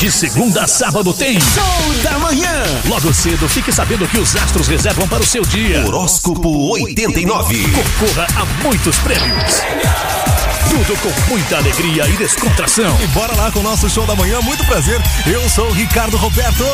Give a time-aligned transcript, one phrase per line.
[0.00, 2.64] De segunda a sábado tem Show da Manhã.
[2.86, 5.84] Logo cedo, fique sabendo que os astros reservam para o seu dia.
[5.86, 7.70] Horóscopo 89.
[7.70, 9.60] Concorra a muitos prêmios.
[10.70, 12.96] Tudo com muita alegria e descontração.
[12.98, 14.40] E bora lá com o nosso show da manhã.
[14.40, 14.98] Muito prazer.
[15.26, 16.64] Eu sou o Ricardo Roberto.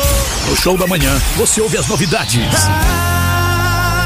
[0.47, 2.47] No show da manhã, você ouve as novidades.
[2.69, 3.99] Ah,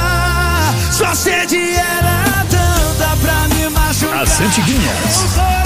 [0.91, 4.23] sua sede era tanta pra me machucar.
[4.23, 5.60] As antiguinhas.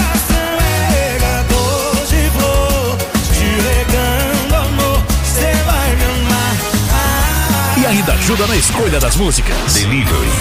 [7.86, 9.74] E ainda ajuda na escolha das músicas.
[9.74, 10.32] Delivery.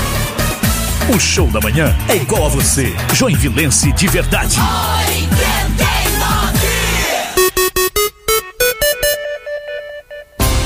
[1.13, 2.91] O show da manhã é igual a você.
[3.13, 4.59] Joinvilense de verdade.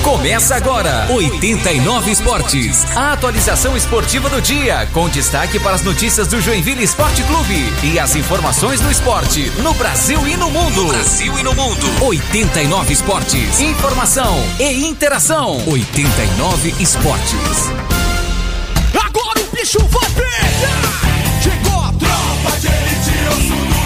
[0.09, 6.41] Começa agora 89 Esportes, a atualização esportiva do dia, com destaque para as notícias do
[6.41, 10.87] Joinville Esporte Clube e as informações do esporte no Brasil e no mundo.
[10.87, 11.85] Brasil e no mundo.
[12.01, 15.61] 89 Esportes, informação e interação.
[15.67, 17.69] 89 Esportes.
[19.05, 21.43] Agora o bicho vai pegar!
[21.43, 23.78] Chegou a tropa de elite, osso duro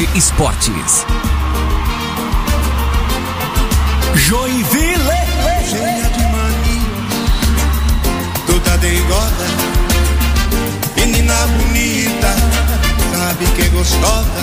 [0.00, 1.04] 89 Esportes.
[4.14, 5.10] Joinville.
[5.68, 6.86] cheia de mania,
[8.46, 9.46] toda dengosa,
[10.96, 12.34] menina bonita,
[13.12, 14.40] sabe que é gostosa.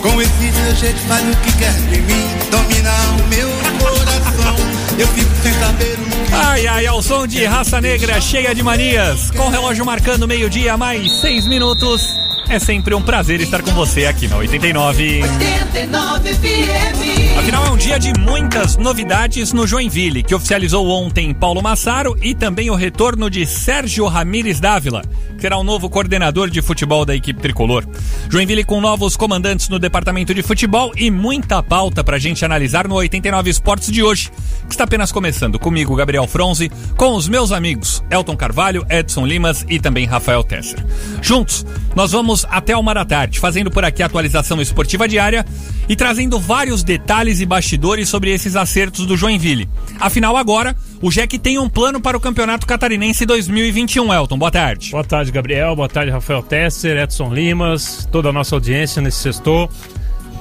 [0.00, 3.48] Com esse seu jeito faz o que quer de mim, dominar o meu
[3.78, 4.56] coração.
[4.98, 8.62] Eu fico sem saber o que Ai, ai, ao som de raça negra cheia de
[8.62, 12.25] manias, com o relógio marcando meio-dia mais seis minutos.
[12.48, 15.22] É sempre um prazer estar com você aqui na 89.
[15.22, 17.38] 89 FM.
[17.38, 22.34] Afinal, é um dia de muitas novidades no Joinville, que oficializou ontem Paulo Massaro e
[22.34, 25.02] também o retorno de Sérgio Ramires Dávila,
[25.38, 27.86] será o novo coordenador de futebol da equipe tricolor.
[28.30, 32.94] Joinville com novos comandantes no departamento de futebol e muita pauta pra gente analisar no
[32.94, 34.30] 89 Esportes de hoje,
[34.66, 39.64] que está apenas começando comigo, Gabriel Fronzi, com os meus amigos Elton Carvalho, Edson Limas
[39.68, 40.84] e também Rafael Tesser.
[41.22, 41.64] Juntos,
[41.94, 45.44] nós vamos até uma da tarde, fazendo por aqui a atualização esportiva diária
[45.88, 49.68] e trazendo vários detalhes e bastidores sobre esses acertos do Joinville.
[50.00, 54.38] Afinal, agora, o Jack tem um plano para o Campeonato Catarinense 2021, Elton.
[54.38, 54.90] Boa tarde.
[54.90, 55.76] Boa tarde, Gabriel.
[55.76, 59.68] Boa tarde, Rafael Tesser, Edson Limas, toda a nossa audiência nesse sextor.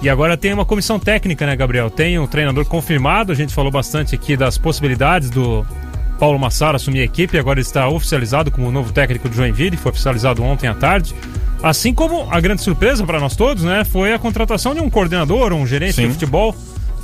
[0.02, 1.90] E agora tem uma comissão técnica, né, Gabriel?
[1.90, 3.32] Tem um treinador confirmado.
[3.32, 5.66] A gente falou bastante aqui das possibilidades do
[6.20, 7.38] Paulo Massaro assumir a equipe.
[7.38, 9.78] Agora ele está oficializado como o novo técnico do Joinville.
[9.78, 11.16] Foi oficializado ontem à tarde.
[11.64, 15.52] Assim como a grande surpresa para nós todos, né, foi a contratação de um coordenador,
[15.54, 16.08] um gerente Sim.
[16.08, 16.56] de futebol,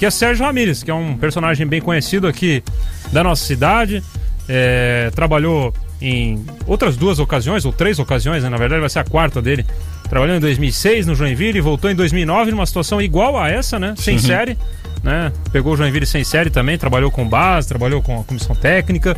[0.02, 2.64] que é Sérgio Ramírez, que é um personagem bem conhecido aqui
[3.12, 4.02] da nossa cidade.
[4.50, 8.50] É, trabalhou em outras duas ocasiões, ou três ocasiões, né?
[8.50, 9.64] na verdade vai ser a quarta dele.
[10.10, 13.94] Trabalhou em 2006 no Joinville e voltou em 2009 numa situação igual a essa, né?
[13.96, 14.58] Sem série,
[15.04, 15.32] né?
[15.52, 19.16] Pegou o Joinville sem série também, trabalhou com base, trabalhou com a comissão técnica.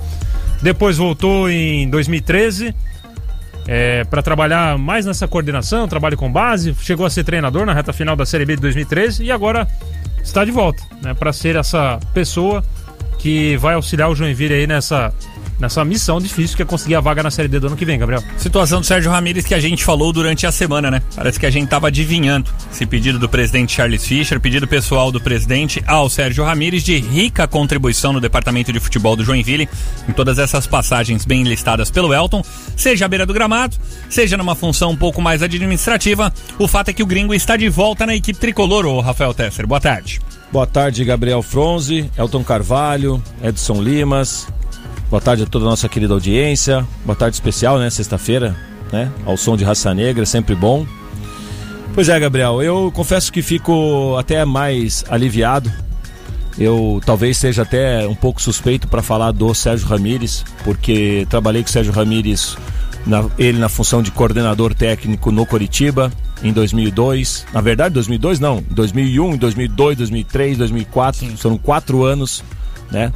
[0.61, 2.75] Depois voltou em 2013
[3.65, 7.93] é, para trabalhar mais nessa coordenação, trabalho com base, chegou a ser treinador na reta
[7.93, 9.65] final da Série B de 2013 e agora
[10.23, 12.63] está de volta, né, para ser essa pessoa
[13.19, 15.13] que vai auxiliar o Joinville aí nessa
[15.63, 17.97] nessa missão difícil que é conseguir a vaga na Série D do ano que vem,
[17.97, 18.23] Gabriel.
[18.37, 21.01] Situação do Sérgio Ramírez que a gente falou durante a semana, né?
[21.15, 25.19] Parece que a gente tava adivinhando esse pedido do presidente Charles Fischer, pedido pessoal do
[25.19, 29.69] presidente ao Sérgio Ramírez de rica contribuição no departamento de futebol do Joinville,
[30.07, 32.43] em todas essas passagens bem listadas pelo Elton,
[32.75, 33.77] seja à beira do gramado,
[34.09, 36.33] seja numa função um pouco mais administrativa.
[36.59, 39.65] O fato é que o gringo está de volta na equipe tricolor, ô Rafael Tesser.
[39.65, 40.19] Boa tarde.
[40.51, 44.45] Boa tarde, Gabriel Fronzi, Elton Carvalho, Edson Limas.
[45.13, 46.83] Boa tarde a toda a nossa querida audiência.
[47.05, 47.87] Boa tarde especial, né?
[47.87, 48.55] Sexta-feira,
[48.91, 49.11] né?
[49.27, 50.87] Ao som de Raça Negra, sempre bom.
[51.93, 55.71] Pois é, Gabriel, eu confesso que fico até mais aliviado.
[56.57, 61.69] Eu talvez seja até um pouco suspeito para falar do Sérgio Ramírez, porque trabalhei com
[61.69, 62.57] o Sérgio Ramírez,
[63.05, 66.11] na- ele na função de coordenador técnico no Coritiba
[66.41, 67.45] em 2002.
[67.53, 71.37] Na verdade, 2002 não, 2001, 2002, 2003, 2004.
[71.37, 72.43] Foram quatro anos,
[72.91, 73.13] né?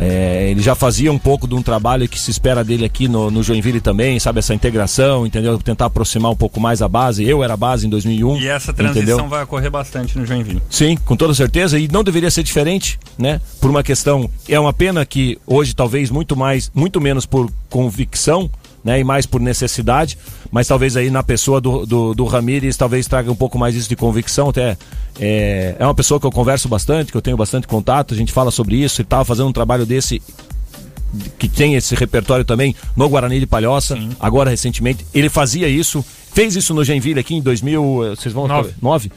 [0.00, 3.30] É, ele já fazia um pouco de um trabalho que se espera dele aqui no,
[3.30, 4.38] no Joinville também, sabe?
[4.38, 5.58] Essa integração, entendeu?
[5.58, 7.24] Tentar aproximar um pouco mais a base.
[7.24, 8.36] Eu era a base em 2001.
[8.38, 9.28] E essa transição entendeu?
[9.28, 10.62] vai ocorrer bastante no Joinville.
[10.70, 11.78] Sim, com toda certeza.
[11.78, 13.40] E não deveria ser diferente, né?
[13.60, 14.30] Por uma questão.
[14.48, 18.48] É uma pena que hoje, talvez, muito mais, muito menos por convicção.
[18.88, 20.16] Né, e mais por necessidade,
[20.50, 23.86] mas talvez aí na pessoa do, do, do Ramires talvez traga um pouco mais isso
[23.86, 24.48] de convicção.
[24.48, 24.78] Até
[25.20, 28.32] é, é uma pessoa que eu converso bastante, que eu tenho bastante contato, a gente
[28.32, 30.22] fala sobre isso e estava fazendo um trabalho desse
[31.38, 35.04] que tem esse repertório também no Guarani de Palhoça, agora recentemente.
[35.12, 36.02] Ele fazia isso,
[36.32, 38.72] fez isso no Genville aqui em 2000, eh, vocês vão Nove.
[38.80, 39.12] 9?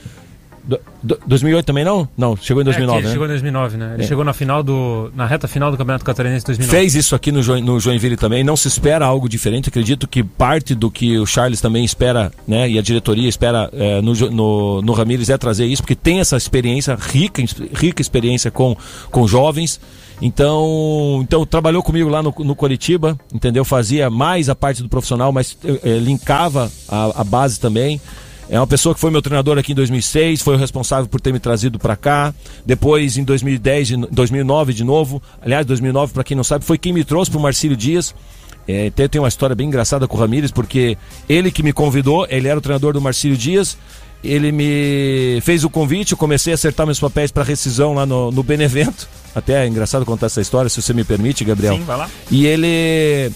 [0.63, 2.07] Do, do, 2008 também não?
[2.15, 3.11] Não, chegou em 2009, é, ele né?
[3.11, 3.91] chegou em 2009, né?
[3.95, 4.07] Ele É.
[4.07, 5.11] chegou na final do.
[5.15, 6.77] na reta final do Campeonato Catarinense 2009.
[6.77, 8.43] Fez isso aqui no, no Joinville também.
[8.43, 9.69] Não se espera algo diferente.
[9.69, 12.69] Acredito que parte do que o Charles também espera, né?
[12.69, 16.37] E a diretoria espera eh, no, no, no Ramires é trazer isso, porque tem essa
[16.37, 17.41] experiência, rica,
[17.73, 18.75] rica experiência com,
[19.09, 19.79] com jovens.
[20.21, 23.65] Então, então trabalhou comigo lá no, no Coritiba, entendeu?
[23.65, 27.99] Fazia mais a parte do profissional, mas eh, linkava a, a base também.
[28.51, 31.31] É uma pessoa que foi meu treinador aqui em 2006, foi o responsável por ter
[31.31, 32.33] me trazido para cá.
[32.65, 35.23] Depois, em 2010, de no- 2009 de novo.
[35.41, 38.13] Aliás, 2009, para quem não sabe, foi quem me trouxe para o Marcílio Dias.
[38.67, 40.97] É, tem, tem uma história bem engraçada com o Ramires, porque
[41.29, 43.77] ele que me convidou, ele era o treinador do Marcílio Dias.
[44.23, 48.31] Ele me fez o convite, eu comecei a acertar meus papéis para rescisão lá no,
[48.31, 49.07] no Benevento.
[49.33, 51.75] Até é engraçado contar essa história, se você me permite, Gabriel.
[51.75, 52.09] Sim, vai lá.
[52.29, 53.31] E ele.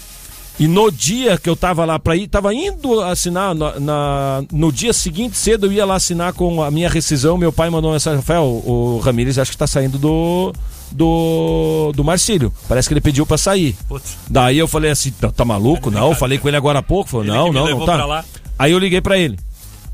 [0.58, 4.72] E no dia que eu tava lá pra ir, tava indo assinar, na, na- no
[4.72, 7.36] dia seguinte, cedo, eu ia lá assinar com a minha rescisão.
[7.36, 10.52] Meu pai mandou mensagem: Rafael, o Ramires acho que tá saindo do.
[10.92, 12.52] Do, do Marcílio.
[12.68, 13.76] Parece que ele pediu pra sair.
[13.88, 14.16] Putz.
[14.30, 15.90] Daí eu falei assim: tá, tá maluco?
[15.90, 17.10] Não, falei com ele agora há pouco.
[17.10, 17.96] Falou: não, não, não tá.
[18.58, 19.36] Aí eu liguei pra ele.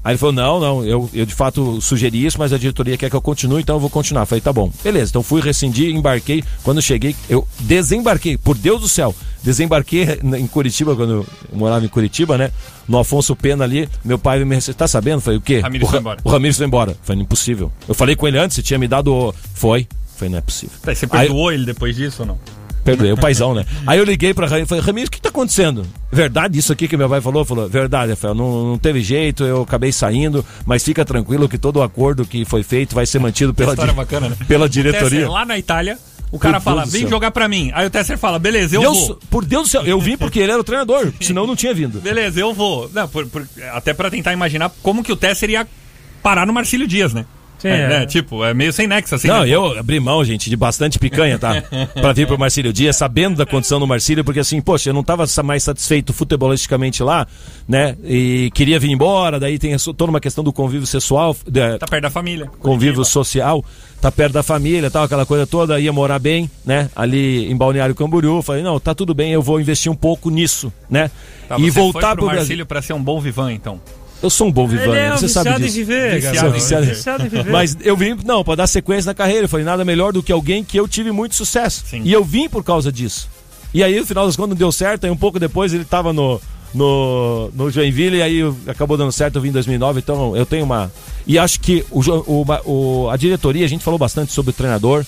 [0.05, 3.09] Aí ele falou: não, não, eu, eu de fato sugeri isso, mas a diretoria quer
[3.09, 4.27] que eu continue, então eu vou continuar.
[4.27, 5.11] Falei: tá bom, beleza.
[5.11, 6.43] Então fui rescindir, embarquei.
[6.63, 9.15] Quando cheguei, eu desembarquei, por Deus do céu.
[9.45, 12.51] Desembarquei em Curitiba, quando eu morava em Curitiba, né?
[12.89, 14.79] No Afonso Pena ali, meu pai me recebeu.
[14.79, 15.21] Tá sabendo?
[15.21, 15.61] Falei: o quê?
[15.61, 16.21] Ramires o, foi Ra- embora.
[16.25, 16.97] o Ramires foi embora.
[17.03, 17.71] Falei: impossível.
[17.87, 19.13] Eu falei com ele antes, você tinha me dado.
[19.15, 19.87] o- Foi.
[20.17, 20.77] Falei: não é possível.
[20.83, 22.39] Tá, você Aí- perdoou ele depois disso ou não?
[22.85, 23.65] Perdoei, o paizão, né?
[23.87, 25.87] Aí eu liguei pra Ramires e falei, Ramires, o que tá acontecendo?
[26.11, 27.45] Verdade isso aqui que meu pai falou?
[27.45, 31.77] Falou, verdade, Rafael, não, não teve jeito, eu acabei saindo, mas fica tranquilo que todo
[31.77, 34.37] o acordo que foi feito vai ser mantido pela, di- bacana, né?
[34.49, 35.31] pela O Tesser, diretoria.
[35.31, 35.97] lá na Itália,
[36.33, 37.71] o cara Deus fala, vem jogar pra mim.
[37.75, 39.19] Aí o Tesser fala, beleza, eu Deus- vou.
[39.31, 42.01] por Deus do céu, eu vim porque ele era o treinador, senão não tinha vindo.
[42.01, 42.91] Beleza, eu vou.
[42.93, 45.67] Não, por- por- até pra tentar imaginar como que o Tesser ia
[46.23, 47.25] parar no Marcílio Dias, né?
[47.63, 47.89] Sim, é, é.
[47.89, 48.07] né?
[48.07, 49.29] Tipo, é meio sem nexo, assim.
[49.29, 49.49] Não, né?
[49.49, 51.63] eu abri mão, gente, de bastante picanha, tá?
[51.95, 55.05] Pra vir pro Marcílio Dias, sabendo da condição do Marcílio, porque assim, poxa, eu não
[55.05, 57.25] tava mais satisfeito futebolisticamente lá,
[57.69, 57.97] né?
[58.05, 62.03] E queria vir embora, daí tem toda uma questão do convívio sexual, de- Tá perto
[62.03, 62.51] da família.
[62.59, 63.65] convívio social,
[64.01, 66.91] tá perto da família, tal, aquela coisa toda, ia morar bem, né?
[66.97, 70.73] Ali em Balneário Camboriú, falei, não, tá tudo bem, eu vou investir um pouco nisso,
[70.91, 71.11] né?
[71.49, 72.41] Tá, e você voltar foi pro pro Brasil.
[72.41, 73.81] Marcílio pra ser um bom vivan, então.
[74.23, 75.75] Eu sou um bom Ele vivante, é um você sabe disso.
[75.75, 76.51] viver, Viciado, cara.
[76.51, 76.87] viciado.
[76.87, 77.51] Viciado em viver.
[77.51, 79.45] Mas eu vim, não, pra dar sequência na carreira.
[79.45, 81.83] Eu falei, nada melhor do que alguém que eu tive muito sucesso.
[81.89, 82.03] Sim.
[82.05, 83.29] E eu vim por causa disso.
[83.75, 85.05] E aí, no final das contas, não deu certo.
[85.05, 86.41] Aí, um pouco depois, ele tava no,
[86.75, 88.19] no, no Joinville.
[88.19, 89.37] E aí, acabou dando certo.
[89.37, 89.99] Eu vim em 2009.
[90.01, 90.93] Então, eu tenho uma.
[91.27, 92.45] E acho que o, o,
[93.05, 95.05] o- a diretoria, a gente falou bastante sobre o treinador.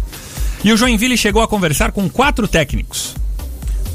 [0.65, 3.15] E o Joinville chegou a conversar com quatro técnicos.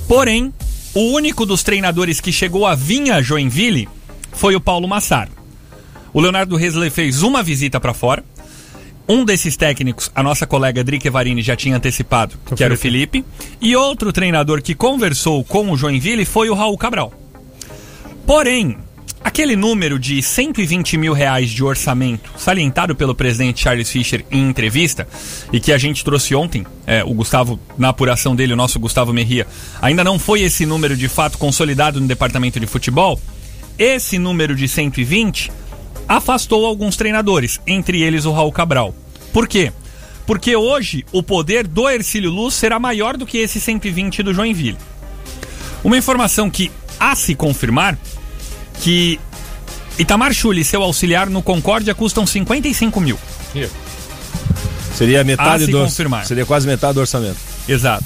[0.08, 0.54] Porém,
[0.94, 3.90] o único dos treinadores que chegou a vir a Joinville
[4.32, 5.32] foi o Paulo Massaro.
[6.14, 8.24] O Leonardo Resley fez uma visita para fora.
[9.08, 13.26] Um desses técnicos, a nossa colega Drique Varini já tinha antecipado, que era o Felipe.
[13.60, 17.12] E outro treinador que conversou com o Joinville foi o Raul Cabral.
[18.28, 18.78] Porém,
[19.24, 25.08] aquele número de 120 mil reais de orçamento, salientado pelo presidente Charles Fischer em entrevista,
[25.52, 29.14] e que a gente trouxe ontem, é, o Gustavo, na apuração dele, o nosso Gustavo
[29.14, 29.46] Merria,
[29.82, 33.20] ainda não foi esse número de fato consolidado no departamento de futebol.
[33.78, 35.52] Esse número de 120
[36.08, 38.96] afastou alguns treinadores, entre eles o Raul Cabral.
[39.32, 39.72] Por quê?
[40.26, 44.78] Porque hoje o poder do Ercílio Luz será maior do que esse 120 do Joinville.
[45.84, 47.98] Uma informação que a se confirmar
[48.80, 49.20] que
[49.98, 53.20] Itamar Chuli e seu auxiliar no Concórdia custam 55 mil.
[54.96, 56.26] Seria metade A se do confirmar.
[56.26, 57.38] Seria quase metade do orçamento.
[57.68, 58.06] Exato.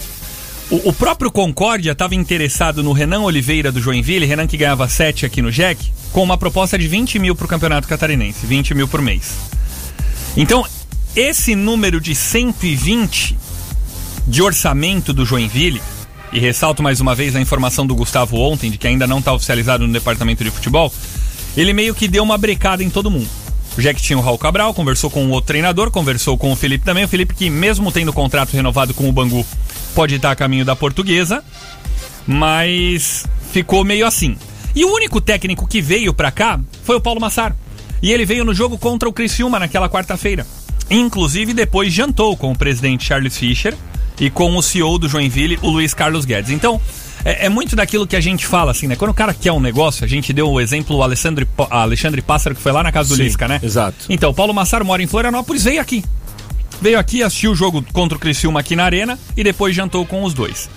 [0.70, 5.26] O, o próprio Concórdia estava interessado no Renan Oliveira do Joinville, Renan que ganhava 7
[5.26, 8.88] aqui no Jack, com uma proposta de 20 mil para o Campeonato Catarinense, 20 mil
[8.88, 9.34] por mês.
[10.36, 10.66] Então,
[11.16, 13.38] esse número de 120
[14.28, 15.82] de orçamento do Joinville,
[16.34, 19.32] e ressalto mais uma vez a informação do Gustavo ontem, de que ainda não está
[19.32, 20.92] oficializado no departamento de futebol,
[21.56, 23.30] ele meio que deu uma brecada em todo mundo.
[23.78, 26.84] O Jack tinha o Raul Cabral, conversou com o outro treinador, conversou com o Felipe
[26.84, 27.06] também.
[27.06, 29.46] O Felipe que, mesmo tendo contrato renovado com o Bangu,
[29.94, 31.44] pode estar a caminho da portuguesa,
[32.26, 34.36] mas ficou meio assim.
[34.76, 37.56] E o único técnico que veio pra cá foi o Paulo Massar.
[38.02, 40.46] E ele veio no jogo contra o Criciúma naquela quarta-feira.
[40.90, 43.76] Inclusive, depois jantou com o presidente Charles Fischer
[44.20, 46.52] e com o CEO do Joinville, o Luiz Carlos Guedes.
[46.52, 46.80] Então,
[47.26, 48.96] é, é muito daquilo que a gente fala, assim, né?
[48.96, 52.56] Quando o cara quer um negócio, a gente deu o exemplo, o Alexandre, Alexandre Pássaro,
[52.56, 53.60] que foi lá na casa do Sim, Lisca, né?
[53.64, 54.06] exato.
[54.10, 56.04] Então, o Paulo Massaro mora em Florianópolis, veio aqui.
[56.82, 60.24] Veio aqui, assistiu o jogo contra o Criciúma aqui na Arena e depois jantou com
[60.24, 60.70] os dois.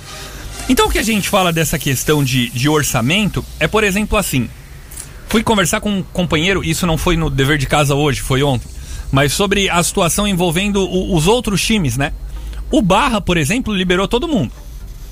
[0.69, 4.49] Então, o que a gente fala dessa questão de, de orçamento é, por exemplo, assim.
[5.29, 8.69] Fui conversar com um companheiro, isso não foi no dever de casa hoje, foi ontem,
[9.11, 12.13] mas sobre a situação envolvendo o- os outros times, né?
[12.71, 14.53] O Barra, por exemplo, liberou todo mundo.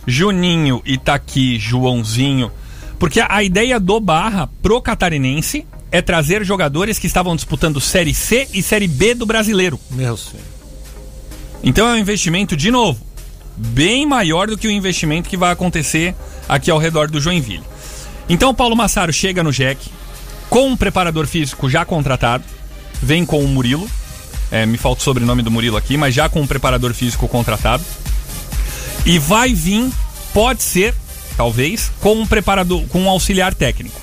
[0.07, 2.51] Juninho, Itaqui, Joãozinho.
[2.99, 8.49] Porque a, ideia do Barra pro catarinense é trazer jogadores que estavam disputando Série C
[8.53, 9.79] e Série B do brasileiro.
[9.91, 10.45] Meu senhor.
[11.63, 13.01] Então é um investimento, de novo,
[13.57, 16.15] bem maior do que o investimento que vai acontecer
[16.49, 17.65] aqui ao redor do Joinville.
[18.29, 19.91] Então o Paulo Massaro chega no Jack
[20.51, 22.45] com um preparador físico já contratado,
[23.03, 23.89] vem com o Murilo,
[24.55, 27.83] é, me falta o sobrenome do Murilo aqui, mas já com um preparador físico contratado.
[29.05, 29.91] E vai vir,
[30.33, 30.95] pode ser,
[31.37, 34.01] talvez, com um preparador, com um auxiliar técnico.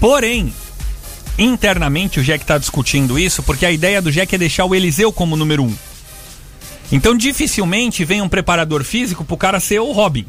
[0.00, 0.54] Porém,
[1.38, 5.12] internamente o Jack está discutindo isso porque a ideia do Jack é deixar o Eliseu
[5.12, 5.74] como número um.
[6.90, 10.24] Então dificilmente vem um preparador físico pro cara ser o Robin.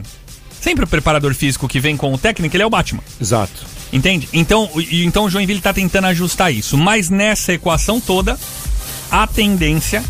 [0.60, 3.04] Sempre o preparador físico que vem com o técnico, ele é o Batman.
[3.22, 3.66] Exato.
[3.94, 4.28] Entende?
[4.34, 6.78] Então, então o Joinville tá tentando ajustar isso.
[6.78, 8.38] Mas nessa equação toda,
[9.24, 10.04] a tendência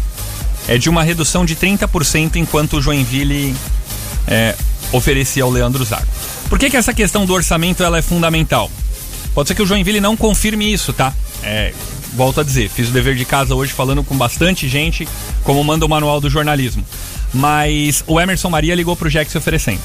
[0.67, 3.55] é de uma redução de 30% enquanto o Joinville
[4.27, 4.55] é,
[4.91, 6.07] oferecia ao Leandro Zago.
[6.49, 8.71] Por que, que essa questão do orçamento ela é fundamental?
[9.35, 11.13] Pode ser que o Joinville não confirme isso, tá?
[11.43, 11.71] É,
[12.15, 15.07] volto a dizer, fiz o dever de casa hoje falando com bastante gente,
[15.43, 16.83] como manda o manual do jornalismo.
[17.31, 19.81] Mas o Emerson Maria ligou pro Jack se oferecendo.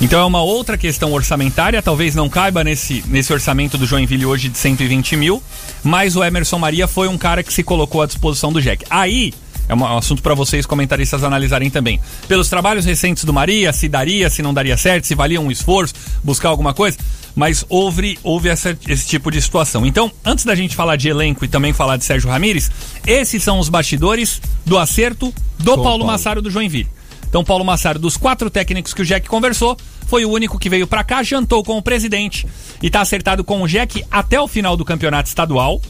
[0.00, 4.48] Então é uma outra questão orçamentária, talvez não caiba nesse, nesse orçamento do Joinville hoje
[4.48, 5.42] de 120 mil,
[5.82, 8.84] mas o Emerson Maria foi um cara que se colocou à disposição do Jack.
[8.90, 9.32] Aí,
[9.68, 11.98] é um assunto para vocês comentaristas analisarem também.
[12.28, 15.94] Pelos trabalhos recentes do Maria, se daria, se não daria certo, se valia um esforço,
[16.22, 16.98] buscar alguma coisa,
[17.34, 19.86] mas houve, houve essa- esse tipo de situação.
[19.86, 22.70] Então, antes da gente falar de elenco e também falar de Sérgio Ramírez,
[23.06, 26.06] esses são os bastidores do acerto do Paulo, Paulo.
[26.06, 26.88] Massaro do Joinville.
[27.28, 30.86] Então, Paulo Massaro, dos quatro técnicos que o Jack conversou, foi o único que veio
[30.86, 32.46] pra cá, jantou com o presidente
[32.82, 35.80] e tá acertado com o Jack até o final do campeonato estadual,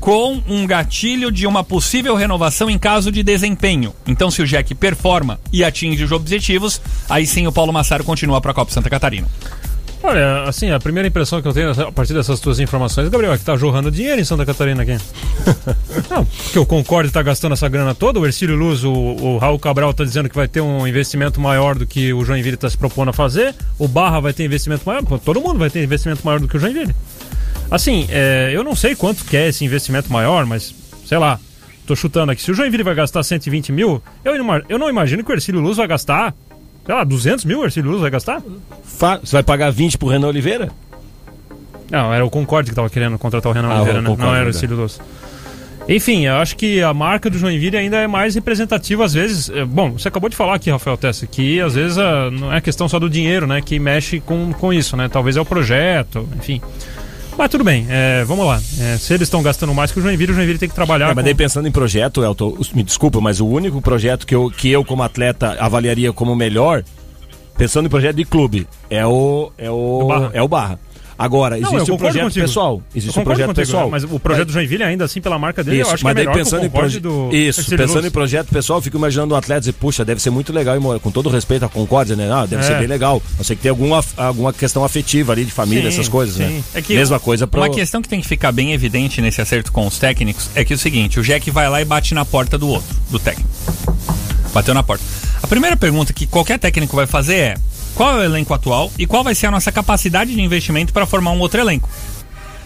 [0.00, 3.94] com um gatilho de uma possível renovação em caso de desempenho.
[4.06, 8.40] Então, se o Jack performa e atinge os objetivos, aí sim o Paulo Massaro continua
[8.40, 9.28] pra Copa Santa Catarina.
[10.02, 13.38] Olha, assim, a primeira impressão que eu tenho a partir dessas tuas informações, Gabriel, é
[13.38, 14.96] que tá jorrando dinheiro em Santa Catarina aqui.
[16.08, 19.58] Não, porque o Concorde tá gastando essa grana toda, o Ercílio Luz, o, o Raul
[19.58, 22.78] Cabral tá dizendo que vai ter um investimento maior do que o Joinville tá se
[22.78, 26.40] propondo a fazer, o Barra vai ter investimento maior, todo mundo vai ter investimento maior
[26.40, 26.94] do que o Joinville.
[27.70, 30.74] Assim, é, eu não sei quanto que é esse investimento maior, mas,
[31.06, 31.38] sei lá,
[31.86, 35.22] tô chutando aqui, se o Joinville vai gastar 120 mil, eu, não- eu não imagino
[35.22, 36.34] que o Ercílio Luz vai gastar,
[36.86, 38.42] sei lá, 200 mil o Ercílio Luz vai gastar?
[38.84, 40.70] Fa- Você vai pagar 20 pro Renan Oliveira?
[41.90, 44.08] Não, era o Concorde que tava querendo contratar o Renan Ah, Oliveira, o né?
[44.08, 44.58] Concorde, Não era o verdade.
[44.58, 45.00] Cílio Luz.
[45.88, 49.48] Enfim, eu acho que a marca do Joinville ainda é mais representativa, às vezes.
[49.50, 51.96] é, Bom, você acabou de falar aqui, Rafael Tessa, que às vezes
[52.38, 53.60] não é questão só do dinheiro, né?
[53.60, 55.08] Que mexe com, com isso, né?
[55.08, 56.60] Talvez é o projeto, enfim.
[57.40, 58.60] Mas tudo bem, é, vamos lá.
[58.78, 61.06] É, se eles estão gastando mais que o Joinville, o Joinville tem que trabalhar.
[61.06, 64.34] É, mas com- daí pensando em projeto, Elton, me desculpa, mas o único projeto que
[64.34, 66.84] eu, que eu como atleta avaliaria como melhor,
[67.56, 70.30] pensando em projeto de clube, é o é o O Barra.
[70.34, 70.78] é o Barra.
[71.22, 72.46] Agora, Não, existe um projeto contigo.
[72.46, 73.90] pessoal, existe um projeto contigo, pessoal.
[73.90, 76.20] Mas o projeto do Joinville, ainda assim, pela marca dele, Isso, eu acho mas que
[76.20, 78.06] é daí melhor pensando que o em proje- do Isso, pensando Luz.
[78.06, 80.98] em projeto pessoal, eu fico imaginando um atleta dizer, puxa, deve ser muito legal, e
[81.00, 82.30] com todo respeito à Concórdia, né?
[82.32, 82.66] Ah, deve É.
[82.66, 83.22] ser bem legal.
[83.38, 86.48] Eu sei que tem alguma, alguma questão afetiva ali de família, Sim, essas coisas, né?
[86.48, 86.64] sim.
[86.74, 89.70] É que Mesma coisa para Uma questão que tem que ficar bem evidente nesse acerto
[89.72, 92.24] com os técnicos é que é o seguinte: o Jack vai lá e bate na
[92.24, 93.50] porta do outro, do técnico.
[94.54, 95.04] Bateu na porta.
[95.42, 97.54] A primeira pergunta que qualquer técnico vai fazer é:
[97.94, 101.06] qual é o elenco atual e qual vai ser a nossa capacidade de investimento para
[101.06, 101.88] formar um outro elenco?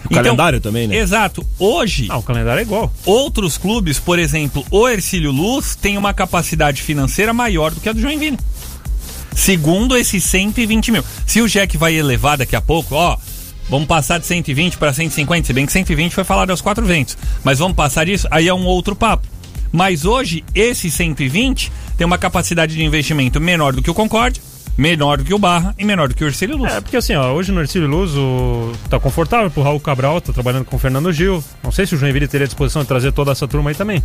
[0.04, 0.96] O calendário também, né?
[0.96, 1.44] Exato.
[1.58, 2.08] Hoje.
[2.10, 2.92] Ah, o calendário é igual.
[3.06, 7.92] Outros clubes, por exemplo, o Ercílio Luz, tem uma capacidade financeira maior do que a
[7.92, 8.38] do Joinville.
[9.34, 11.04] Segundo esses 120 mil.
[11.26, 13.16] Se o Jack vai elevar daqui a pouco, ó,
[13.68, 17.16] vamos passar de 120 para 150, se bem que 120 foi falado aos quatro ventos.
[17.42, 19.26] Mas vamos passar isso, aí é um outro papo.
[19.72, 24.40] Mas hoje, esse 120 tem uma capacidade de investimento menor do que o Concorde,
[24.76, 26.72] menor do que o Barra e menor do que o Ercílio Luz.
[26.72, 28.72] É, porque assim, ó, hoje no Ercílio Luz o...
[28.88, 31.42] tá confortável pro Raul Cabral, tá trabalhando com o Fernando Gil.
[31.62, 34.02] Não sei se o Joinville teria disposição de trazer toda essa turma aí também.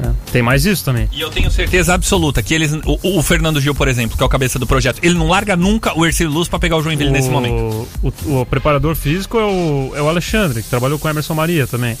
[0.00, 1.08] É, Tem mais isso também.
[1.12, 2.72] E eu tenho certeza absoluta que eles.
[2.84, 5.56] O, o Fernando Gil, por exemplo, que é o cabeça do projeto, ele não larga
[5.56, 7.88] nunca o Ercílio Luz pra pegar o Joinville nesse momento.
[8.02, 11.66] O, o preparador físico é o, é o Alexandre, que trabalhou com o Emerson Maria
[11.66, 11.98] também.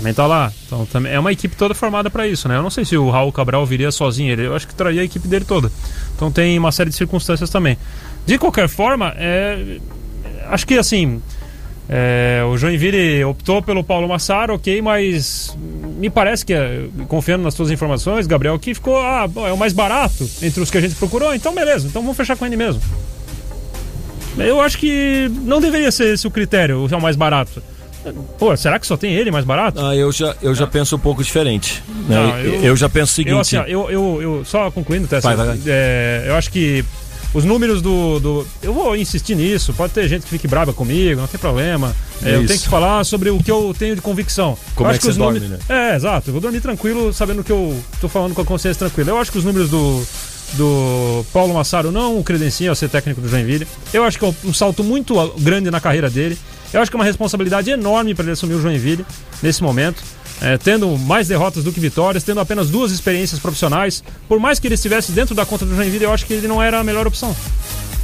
[0.00, 0.50] Também tá lá.
[0.66, 2.56] Então também é uma equipe toda formada para isso, né?
[2.56, 5.04] Eu não sei se o Raul Cabral viria sozinho, ele, eu acho que traria a
[5.04, 5.70] equipe dele toda.
[6.16, 7.76] Então tem uma série de circunstâncias também.
[8.24, 9.78] De qualquer forma, é,
[10.48, 11.20] acho que assim.
[11.92, 15.56] é, o Joinville optou pelo Paulo Massaro, ok, mas
[15.98, 19.58] me parece que, é, confiando nas suas informações, Gabriel, que ficou, ah, bom, é o
[19.58, 22.56] mais barato entre os que a gente procurou, então beleza, então vamos fechar com ele
[22.56, 22.80] mesmo.
[24.38, 27.60] Eu acho que não deveria ser esse o critério, o é o mais barato.
[28.38, 29.80] Pô, será que só tem ele mais barato?
[29.84, 31.82] Ah, eu já, eu já penso um pouco diferente.
[32.08, 32.16] né?
[32.16, 33.32] Não, eu, eu- já penso o seguinte.
[33.32, 36.84] Eu, assim, ó, eu, eu, eu- só concluindo, Tessa, Vai, vai, é, eu acho que
[37.34, 41.20] os números do, do- Eu vou insistir nisso, pode ter gente que fique brava comigo,
[41.20, 41.94] não tem problema.
[42.24, 44.56] É, eu tenho que falar sobre o que eu tenho de convicção.
[44.74, 46.28] Como Eu é acho que você os dorme, números- É, exato.
[46.30, 49.10] Eu vou dormir tranquilo, sabendo que eu tô falando com a consciência tranquila.
[49.10, 50.02] Eu acho que os números do,
[50.54, 53.66] do Paulo Massaro não o credenciam a ser técnico do Joinville.
[53.92, 56.36] Eu acho que é um salto muito grande na carreira dele.
[56.72, 59.04] Eu acho que é uma responsabilidade enorme para ele assumir o Joinville
[59.42, 60.02] nesse momento.
[60.42, 64.02] É, tendo mais derrotas do que vitórias, tendo apenas duas experiências profissionais.
[64.26, 66.62] Por mais que ele estivesse dentro da conta do Joinville, eu acho que ele não
[66.62, 67.36] era a melhor opção.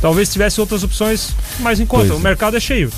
[0.02, 2.08] Talvez tivesse outras opções mais em conta.
[2.08, 2.22] Pois o é.
[2.22, 2.90] mercado é cheio.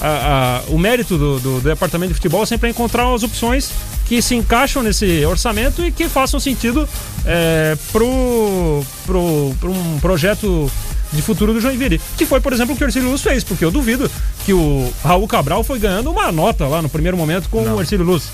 [0.00, 3.70] A- a- o mérito do, do- do departamento de futebol sempre é encontrar as opções
[4.06, 6.88] que se encaixam nesse orçamento e que façam sentido
[7.26, 10.70] é, pro, pro, pro um projeto
[11.12, 12.00] de futuro do Joinville.
[12.16, 14.10] Que foi, por exemplo, o que o Ercílio Luz fez, porque eu duvido
[14.44, 18.04] que o Raul Cabral foi ganhando uma nota lá no primeiro momento com o Ercílio
[18.04, 18.24] Luz.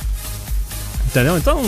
[1.06, 1.37] Entendeu?
[1.37, 1.62] Então,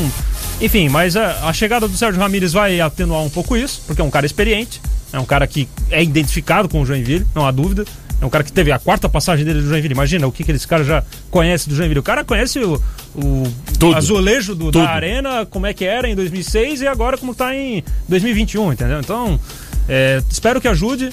[0.61, 4.05] enfim, mas a, a chegada do Sérgio Ramírez vai atenuar um pouco isso, porque é
[4.05, 4.81] um cara experiente,
[5.13, 7.85] é um cara que é identificado com o Joinville, não há dúvida.
[8.21, 9.93] É um cara que teve a quarta passagem dele do Joinville.
[9.93, 11.99] Imagina o que, que esse cara já conhece do Joinville.
[12.01, 12.81] O cara conhece o,
[13.15, 13.97] o Tudo.
[13.97, 17.85] azulejo do- da arena, como é que era em 2006 e agora como tá em
[18.09, 19.01] 2021, entendeu?
[19.01, 19.39] Então,
[19.89, 21.11] é, espero que ajude,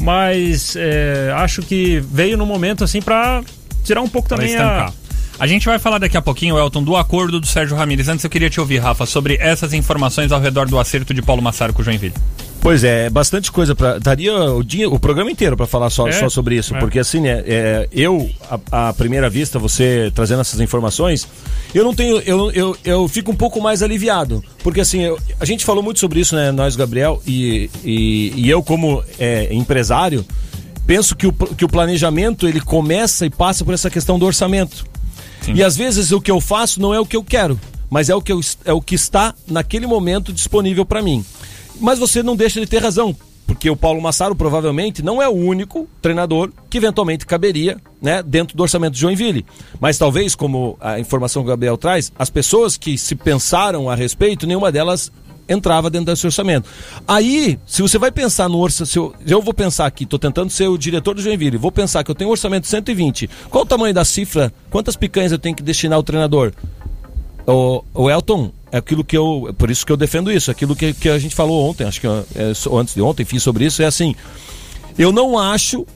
[0.00, 3.42] mas é, acho que veio no momento assim pra
[3.82, 4.92] tirar um pouco também a, estancar.
[5.38, 8.08] A gente vai falar daqui a pouquinho, Elton, do acordo do Sérgio Ramírez.
[8.08, 11.42] Antes eu queria te ouvir, Rafa, sobre essas informações ao redor do acerto de Paulo
[11.42, 12.14] Massaro com o Joinville.
[12.64, 16.12] Pois é, bastante coisa para daria o dia, o programa inteiro para falar só, É,
[16.12, 16.78] só sobre isso, é.
[16.78, 18.30] porque assim, né, é, eu
[18.72, 21.28] à, à primeira vista você trazendo essas informações,
[21.74, 25.44] eu não tenho, eu, eu, eu fico um pouco mais aliviado, porque assim, eu- a
[25.44, 30.24] gente falou muito sobre isso, né, nós Gabriel e, e, e eu como é, empresário
[30.86, 34.86] penso que o, que o planejamento ele começa e passa por essa questão do orçamento.
[35.48, 38.14] E às vezes o que eu faço não é o que eu quero, mas é
[38.14, 41.22] o que, eu, é o que está naquele momento disponível para mim.
[41.80, 43.14] Mas você não deixa de ter razão.
[43.46, 48.56] porque o Paulo Massaro provavelmente não é o único treinador que eventualmente caberia né, dentro
[48.56, 49.44] do orçamento de Joinville.
[49.78, 53.94] Mas talvez, como a informação que o Gabriel traz, as pessoas que se pensaram a
[53.94, 55.12] respeito, nenhuma delas
[55.48, 56.68] entrava dentro desse orçamento.
[57.06, 60.68] Aí, se você vai pensar no orçamento, eu, eu vou pensar aqui, estou tentando ser
[60.68, 63.28] o diretor do Joinville, vou pensar que eu tenho um orçamento de 120.
[63.50, 64.52] Qual o tamanho da cifra?
[64.70, 66.52] Quantas picanhas eu tenho que destinar ao treinador?
[67.46, 69.54] O, o Elton, aquilo que eu.
[69.58, 70.50] Por isso que eu defendo isso.
[70.50, 73.64] Aquilo que, que a gente falou ontem, acho que é, antes de ontem, fiz sobre
[73.66, 74.14] isso, é assim.
[74.98, 75.86] Eu não acho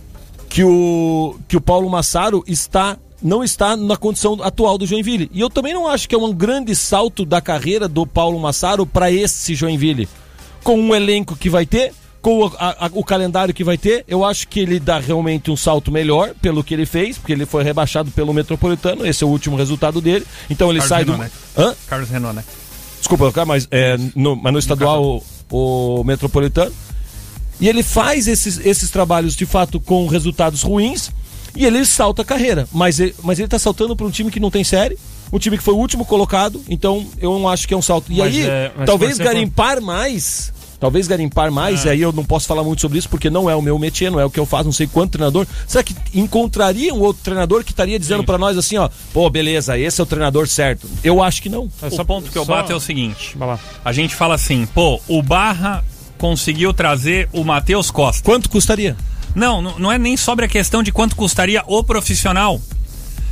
[0.49, 2.97] que o, que o Paulo Massaro está.
[3.21, 5.29] Não está na condição atual do Joinville.
[5.35, 8.87] E eu também não acho que é um grande salto da carreira do Paulo Massaro
[8.87, 10.09] para esse Joinville.
[10.62, 14.05] Com um elenco que vai ter, com o, a- a- o calendário que vai ter,
[14.07, 17.45] eu acho que ele dá realmente um salto melhor pelo que ele fez, porque ele
[17.45, 20.25] foi rebaixado pelo Metropolitano, esse é o último resultado dele.
[20.49, 21.11] Então ele Carlos sai do.
[21.11, 21.75] Renault, Hã?
[21.88, 22.45] Carlos Renault, né?
[22.98, 26.72] Desculpa, mas, é, no, mas no estadual o, o metropolitano.
[27.61, 31.11] E ele faz esses, esses trabalhos de fato com resultados ruins
[31.56, 32.68] e ele salta a carreira.
[32.72, 34.96] Mas ele, mas ele tá saltando para um time que não tem série,
[35.32, 38.12] um time que foi o último colocado, então eu não acho que é um salto.
[38.12, 40.52] E Mas aí, é- talvez você for- garimpar mais.
[40.81, 41.88] Talvez garimpar mais, Ah.
[41.88, 44.12] e aí eu não posso falar muito sobre isso porque não é o meu métier,
[44.12, 45.45] não é o que eu faço, não sei quanto treinador.
[45.67, 49.77] Será que encontraria um outro treinador que estaria dizendo para nós assim, ó, pô, beleza,
[49.77, 50.88] esse é o treinador certo?
[51.03, 51.69] Eu acho que não.
[51.83, 53.59] O ponto que eu só- bato é o seguinte: Vai lá.
[53.85, 55.85] a gente fala assim, pô, o Barra
[56.17, 58.23] conseguiu trazer o Matheus Costa.
[58.25, 58.97] Quanto custaria?
[59.35, 62.61] Não, não não é nem sobre a questão de quanto custaria o profissional.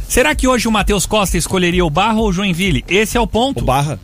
[0.09, 2.85] Será que hoje o Matheus Costa escolheria o Barra ou o Joinville?
[2.89, 3.61] Esse é o ponto.
[3.61, 3.99] O Barra.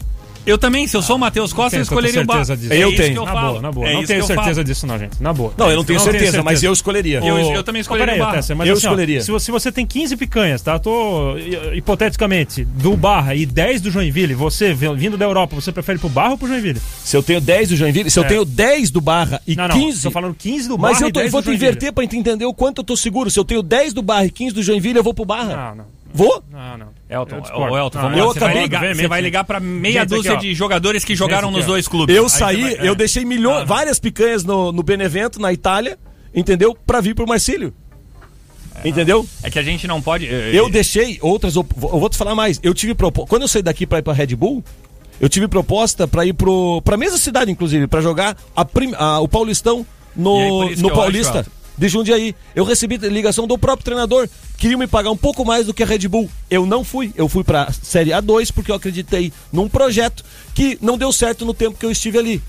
[0.45, 2.45] Eu também, se eu sou o Matheus Costa, eu escolheria o Barra.
[2.45, 2.73] certeza disso.
[2.73, 3.13] É Eu isso tenho.
[3.13, 3.49] que eu na falo.
[3.51, 3.87] boa, na boa.
[3.89, 4.65] É não tenho eu certeza falo.
[4.65, 5.23] disso, não, gente.
[5.23, 5.55] Na boa.
[5.57, 7.21] Não, eu não tenho Não certeza, mas eu escolheria.
[7.21, 8.37] Eu- eu também escolheria peraí, o Barra.
[8.39, 9.21] Tesser, mas Eu assim, ó, escolheria.
[9.21, 10.79] se, você, se você tem 15 picanhas, tá?
[10.81, 15.71] Tô, hi- hipoteticamente, do Barra e 10 do Joinville, você vi- vindo da Europa, você
[15.71, 16.81] prefere pro Barra ou pro Joinville?
[17.05, 18.29] Se eu tenho 10 do Joinville, se eu É.
[18.29, 20.03] tenho 10 do Barra e não, não, 15.
[20.03, 21.71] tô falando 15 do Barra Mas eu, tô, eu 10 vou do te Joinville.
[21.71, 23.31] inverter pra entender o quanto eu tô seguro.
[23.31, 25.57] Se eu tenho 10 do Barra e 15 do Joinville, eu vou pro Barra.
[25.71, 26.03] Não, não.
[26.15, 26.43] Vou?
[26.53, 26.87] Não, não.
[27.13, 28.33] Elton, ô, Elton, vamos eu lá.
[28.33, 31.49] Você vai, ligar, você vai ligar pra meia Gente, dúzia aqui, de jogadores que jogaram
[31.49, 32.15] aqui, nos dois clubes.
[32.17, 32.97] Eu Aí saí, vai- eu é.
[32.97, 35.99] deixei milhões, várias picanhas no, no Benevento, na Itália,
[36.35, 36.77] entendeu?
[36.87, 37.73] Pra vir pro Marcílio.
[38.85, 39.27] Entendeu?
[39.43, 40.27] É que a gente não pode.
[40.27, 41.55] eh, Eu deixei outras.
[41.55, 42.59] Eu vou te falar mais.
[42.63, 43.29] Eu tive proposta.
[43.29, 44.65] Quando eu saí daqui pra ir pra Red Bull,
[45.21, 46.81] eu tive proposta pra ir pro.
[46.83, 49.85] pra mesma cidade, inclusive, pra jogar a prim- a- o Paulistão aí,
[50.17, 51.47] no, no Paulista.
[51.77, 52.35] De Jundiaí.
[52.55, 54.29] Eu recebi ligação do próprio treinador.
[54.59, 56.31] Queriam me pagar um pouco mais do que a Red Bull.
[56.51, 57.13] Eu não fui.
[57.17, 61.53] Eu fui pra Série A2 porque eu acreditei num projeto que não deu certo no
[61.55, 62.43] tempo que eu estive ali.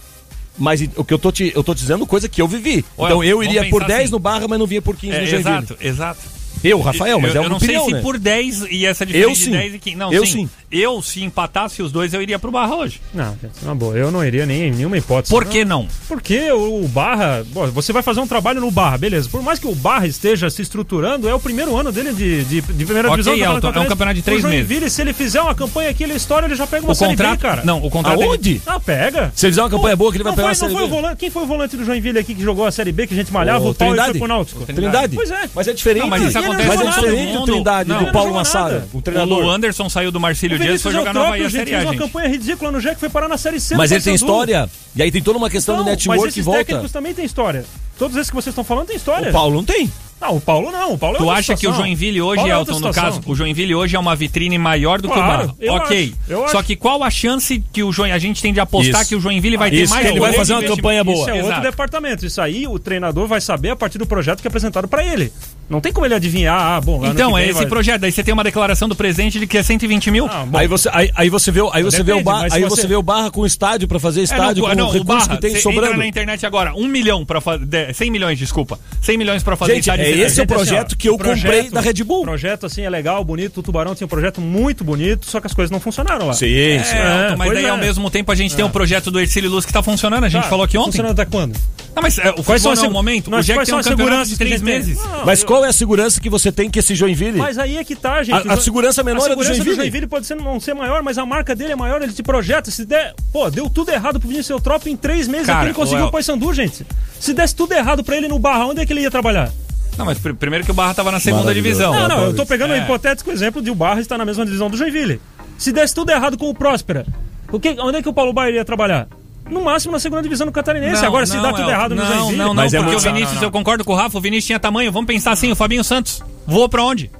[0.57, 2.85] Mas o que eu tô te, eu tô dizendo coisa que eu vivi.
[2.95, 4.11] Olha, então eu iria por pensar 10 assim.
[4.11, 5.49] no Barra, mas não vinha por 15 É, no Joinville.
[5.57, 6.19] exato, exato.
[6.63, 8.01] Eu, Rafael, mas eu, é uma eu não opinião, sei se né?
[8.01, 9.51] por 10 e essa diferença Eu de sim.
[9.51, 9.95] 10 e 15.
[9.97, 10.31] Não, Eu sim.
[10.31, 10.49] sim.
[10.71, 12.99] Eu, se empatasse os dois, eu iria pro Barra hoje.
[13.13, 15.29] Não, gente, na boa, eu não iria nem em nenhuma hipótese.
[15.31, 15.87] Por que não?
[16.07, 19.29] Porque o Barra, bom, você vai fazer um trabalho no Barra, beleza.
[19.29, 22.61] Por mais que o Barra esteja se estruturando, é o primeiro ano dele de, de,
[22.61, 23.55] de primeira Ok, divisão.
[23.55, 26.13] Elton, é um campeonato de três o Joinville, se ele fizer uma campanha aqui, ele
[26.15, 27.61] estoura, ele já pega uma O série contrato- B, cara.
[27.63, 28.61] não, o contrato é Aonde?
[28.65, 29.31] Ah, pega.
[29.35, 30.87] Se ele fizer uma campanha boa, que ele vai pegar foi, a Série não foi
[30.89, 30.93] B.
[30.93, 33.13] o volante, Quem foi o volante do Joinville aqui que jogou a Série B, que
[33.13, 34.11] a gente malhava, o, O Trindade?
[34.11, 34.65] foi pro Náutico?
[34.65, 35.15] Trindade?
[35.15, 35.49] Pois é.
[35.53, 36.01] Mas é diferente.
[36.01, 38.73] Não, mas isso ele acontece Mas não é diferente o Trindade Não, do Paulo Massara,
[38.75, 38.87] nada.
[38.93, 39.39] o O treinador.
[39.39, 41.89] Lu Anderson saiu do Marcílio O Dias e foi jogar Eutrópio, Bahia Série A, fez
[41.89, 43.75] uma campanha ridícula no Jack, foi parar na Série C.
[43.75, 44.69] Mas ele tem história.
[44.95, 46.59] E aí tem toda uma questão mas network esses que volta.
[46.65, 47.65] técnicos também têm história.
[47.97, 49.29] Todos esses que vocês estão falando têm história.
[49.29, 49.91] O Paulo não tem.
[50.23, 50.93] Não, o Paulo não.
[50.93, 51.81] O Paulo é Tu outra acha que o situação.
[51.85, 53.19] Joinville hoje, Paulo é outra Elton, no situação.
[53.19, 55.55] caso, o Joinville hoje é uma vitrine maior do que o Claro, Barra?
[55.59, 56.13] eu ok.
[56.23, 58.11] acho, eu Só que qual a chance que o Join...
[58.11, 59.09] a gente tem de apostar Isso.
[59.09, 61.17] que o Joinville vai ter Isso, mais que ele vai fazer uma campanha boa.
[61.17, 61.61] Isso é outro Exato.
[61.61, 62.25] departamento.
[62.25, 65.31] Isso aí o treinador vai saber a partir do projeto que é apresentado pra ele.
[65.69, 67.05] Não tem como ele adivinhar, ah, bom.
[67.05, 68.01] Então, é esse vai- projeto.
[68.01, 70.25] Daí você tem uma declaração do presidente de que é 120 mil.
[70.29, 70.45] Ah.
[70.53, 72.59] Aí você, aí, aí você vê, o- aí você vê o aí você...
[72.81, 74.91] você- vê o Barra com estádio pra fazer É, estádio não, com não, o o
[74.93, 75.85] recurso Barra, que tem sobrando.
[75.87, 79.75] entra na internet agora, um milhão pra fazer, 100 milhões, desculpa, 100 milhões pra fazer
[79.75, 82.03] Gente, estádio é esse o Gente, assim, projeto ó, que eu projeto- comprei da Red
[82.03, 82.21] Bull.
[82.21, 83.59] O projeto, assim, é legal, bonito.
[83.59, 86.33] O Tubarão tinha um projeto muito bonito, só que as coisas não funcionaram lá.
[86.33, 86.95] Sim, É, sim.
[86.97, 87.69] Elton, mas pois daí é.
[87.69, 90.29] ao mesmo tempo a gente tem o projeto do Ercílio Luz que tá funcionando, a
[90.29, 90.91] gente Tá, falou aqui ontem.
[90.91, 91.55] Funcionando até quando?
[91.95, 93.29] Não, mas é, o Quais são não é o momento.
[93.29, 94.97] Mas o Jack tem um seguranças de três meses.
[94.97, 97.37] Não, Mas eu- qual é a segurança que você tem que esse Joinville?
[97.37, 98.47] Mas aí é que tá, gente.
[98.49, 99.75] A- a segurança menor é do a segurança Joinville.
[99.75, 102.23] do Joinville pode ser, não ser maior, mas a marca dele é maior, ele te
[102.23, 102.71] projeta.
[102.71, 103.13] Se der.
[103.31, 106.11] Pô, deu tudo errado pro Vinícius Eutrópio em três meses Cara, aqui ele conseguiu o
[106.11, 106.83] Paysandu, gente.
[107.19, 109.51] Se desse tudo errado pra ele no Barra, onde é que ele ia trabalhar?
[109.97, 111.93] Não, mas pr- primeiro que o Barra tava na segunda divisão.
[111.93, 112.79] Não, não, eu tô pegando o É.
[112.79, 115.19] hipotético exemplo de o Barra estar na mesma divisão do Joinville.
[115.57, 117.05] Se desse tudo errado com o Próspera,
[117.51, 119.07] o que, onde é que o Paulo Baier ia trabalhar?
[119.49, 121.01] No máximo na segunda divisão do Catarinense.
[121.01, 122.37] Não, Agora, se não, dá tudo Elton, errado no não, Joinville.
[122.37, 123.47] Não, não, Mas é porque muito- o Vinícius, não, não.
[123.47, 124.91] eu concordo com o Rafa, o Vinícius tinha tamanho.
[124.91, 127.11] Vamos pensar assim, o Fabinho Santos voou pra onde?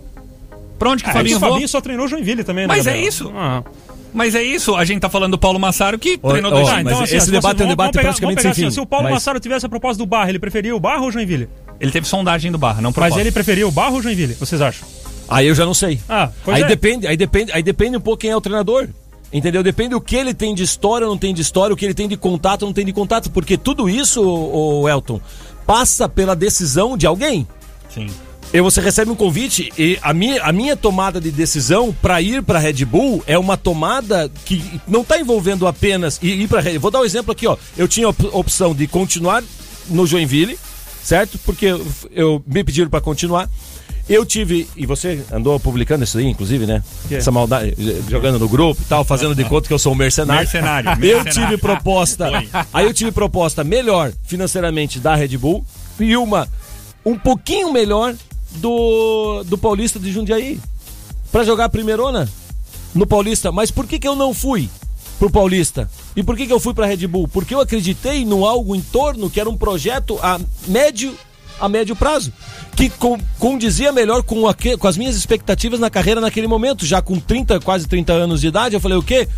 [0.80, 1.52] Pra onde que o Ah, Fabinho o voou?
[1.52, 3.32] Fabinho só treinou Joinville também, né, Mas é isso.
[3.36, 3.62] Ah.
[4.14, 6.70] Mas é isso, a gente tá falando do Paulo Massaro que Ô, treinou ô, dois
[6.70, 7.02] mas times.
[7.04, 8.80] esse assim, debate é um debate vamos pegar- praticamente vamos pegar sem assim, fim, Se
[8.80, 11.12] o Paulo mas- Massaro tivesse a proposta do Barra, ele preferia o Barra ou o
[11.12, 11.50] Joinville?
[11.80, 14.34] Ele teve sondagem do Barra, não Mas ele preferia o Barra ou o Joinville?
[14.36, 14.88] Vocês acham?
[15.28, 16.00] Aí eu já não sei.
[16.08, 16.68] Ah, pois aí é.
[16.68, 18.88] depende, aí depende, aí depende um pouco quem é o treinador.
[19.32, 19.64] Entendeu?
[19.64, 22.08] Depende o que ele tem de história, não tem de história, o que ele tem
[22.08, 25.20] de contato, não tem de contato, porque tudo isso, o Elton,
[25.66, 27.48] passa pela decisão de alguém.
[27.92, 28.08] Sim.
[28.54, 32.44] E você recebe um convite e a minha, a minha tomada de decisão para ir
[32.44, 36.78] para Red Bull é uma tomada que não está envolvendo apenas ir, ir para Red
[36.78, 37.58] Vou dar um exemplo aqui, ó.
[37.76, 39.44] Eu tinha a op- opção de continuar
[39.90, 40.60] no Joinville,
[41.04, 41.38] certo?
[41.40, 43.50] Porque eu, eu me pediram para continuar.
[44.08, 46.84] Eu tive, e você andou publicando isso aí, inclusive, né?
[47.08, 47.16] Que?
[47.16, 47.74] Essa maldade,
[48.10, 50.42] jogando no grupo e tal, fazendo de conta que eu sou um mercenário.
[50.42, 51.32] Mercenário, Eu mercenário.
[51.32, 52.30] tive proposta.
[52.74, 55.66] Aí eu tive proposta melhor financeiramente da Red Bull
[56.00, 56.50] e uma
[57.06, 58.14] um pouquinho melhor
[58.58, 60.60] do, do Paulista de Jundiaí.
[61.32, 62.30] Pra jogar a primeirona
[62.94, 63.52] no Paulista.
[63.52, 64.70] Mas por que, que eu não fui
[65.20, 65.90] pro Paulista?
[66.16, 67.28] E por que, que eu fui pra Red Bull?
[67.28, 71.14] Porque eu acreditei no algo em torno que era um projeto a médio
[71.60, 72.34] a médio prazo,
[72.76, 72.92] que
[73.40, 77.60] condizia melhor com, aque- com as minhas expectativas na carreira naquele momento, já com 30,
[77.62, 79.30] quase 30 anos de idade, eu falei, o quê?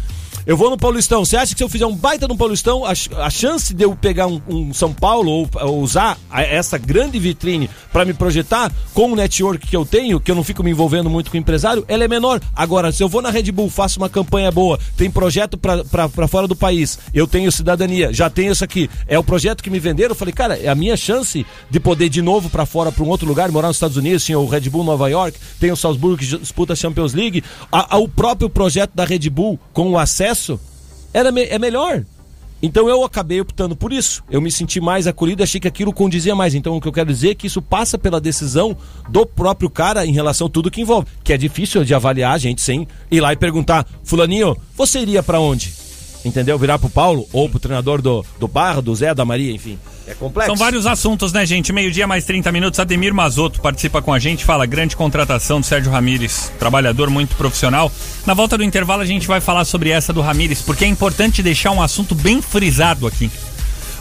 [0.47, 1.25] Eu vou no Paulistão.
[1.25, 3.95] Você acha que se eu fizer um baita no Paulistão, a, a chance de eu
[3.95, 8.71] pegar um, um São Paulo ou, ou usar a- essa grande vitrine para me projetar
[8.93, 11.39] com o network que eu tenho, que eu não fico me envolvendo muito com o
[11.39, 12.39] empresário, ela é menor.
[12.55, 16.47] Agora, se eu vou na Red Bull, faço uma campanha boa, tem projeto para fora
[16.47, 20.11] do país, eu tenho cidadania, já tenho isso aqui, é o projeto que me venderam.
[20.11, 23.09] Eu falei, cara, é a minha chance de poder de novo para fora, para um
[23.09, 26.17] outro lugar, morar nos Estados Unidos, tinha o Red Bull Nova York, tem o Salzburgo
[26.17, 29.97] que disputa a Champions League, a- a- o próprio projeto da Red Bull com o
[29.97, 30.34] acesso
[31.13, 32.03] era me- é melhor.
[32.61, 34.23] Então eu acabei optando por isso.
[34.31, 36.55] Eu me senti mais acolhido, achei que aquilo condizia mais.
[36.55, 38.75] Então o que eu quero dizer é que isso passa pela decisão
[39.09, 41.07] do próprio cara em relação a tudo que envolve.
[41.23, 45.21] Que é difícil de avaliar a gente sem ir lá e perguntar, fulaninho, você iria
[45.21, 45.71] pra onde?
[46.23, 46.57] Entendeu?
[46.57, 49.77] Virar pro Paulo ou pro treinador do, do Barra, do Zé, da Maria, enfim.
[50.07, 50.49] É complexo.
[50.49, 51.73] São vários assuntos, né, gente?
[51.73, 52.79] Meio-dia mais 30 minutos.
[52.79, 57.91] Ademir Mazoto participa com a gente, fala grande contratação do Sérgio Ramires, trabalhador muito profissional.
[58.25, 61.41] Na volta do intervalo a gente vai falar sobre essa do Ramires, porque é importante
[61.41, 63.31] deixar um assunto bem frisado aqui.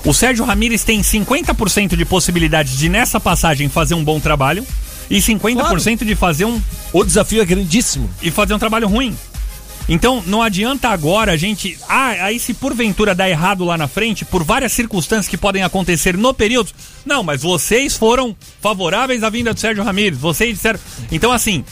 [0.04, 4.66] O Sérgio Ramires tem 50% de possibilidade de nessa passagem fazer um bom trabalho
[5.10, 6.60] e 50% de fazer um
[6.92, 8.10] O desafio é grandíssimo.
[8.20, 9.16] e fazer um trabalho ruim.
[9.88, 11.78] Então, não adianta agora a gente.
[11.88, 16.16] Ah, aí se porventura dá errado lá na frente, por várias circunstâncias que podem acontecer
[16.16, 16.72] no período.
[17.04, 20.18] Não, mas vocês foram favoráveis à vinda do Sérgio Ramírez.
[20.18, 20.80] Vocês disseram.
[21.12, 21.64] Então, assim,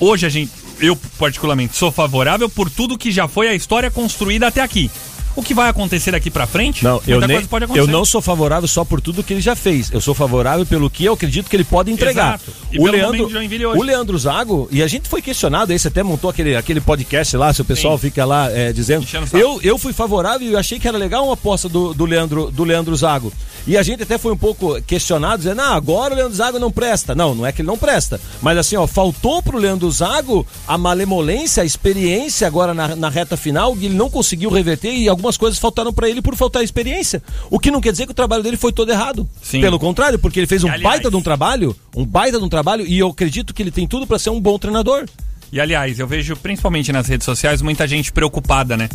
[0.00, 0.50] hoje a gente.
[0.80, 4.90] Eu, particularmente, sou favorável por tudo que já foi a história construída até aqui.
[5.36, 6.84] O que vai acontecer daqui pra frente?
[6.84, 7.88] Não, eu, nem, coisa pode acontecer.
[7.88, 9.90] eu não sou favorável só por tudo que ele já fez.
[9.90, 12.40] Eu sou favorável pelo que eu acredito que ele pode entregar.
[12.78, 13.28] O Leandro,
[13.76, 17.36] o Leandro Zago, e a gente foi questionado aí, você até montou aquele, aquele podcast
[17.36, 18.02] lá, se o pessoal Sim.
[18.02, 19.06] fica lá é, dizendo.
[19.32, 22.64] Eu, eu fui favorável e achei que era legal uma aposta do, do, Leandro, do
[22.64, 23.32] Leandro Zago.
[23.66, 26.70] E a gente até foi um pouco questionado, dizendo, ah, agora o Leandro Zago não
[26.70, 27.14] presta.
[27.14, 28.20] Não, não é que ele não presta.
[28.42, 33.36] Mas assim, ó, faltou pro Leandro Zago a malemolência, a experiência agora na, na reta
[33.36, 37.22] final, e ele não conseguiu reverter e algumas coisas faltaram para ele por faltar experiência.
[37.50, 39.28] O que não quer dizer que o trabalho dele foi todo errado.
[39.42, 39.60] Sim.
[39.60, 42.48] Pelo contrário, porque ele fez um aliás- baita de um trabalho, um baita de um
[42.48, 45.06] trabalho, e eu acredito que ele tem tudo para ser um bom treinador.
[45.52, 48.88] E aliás, eu vejo principalmente nas redes sociais muita gente preocupada, né?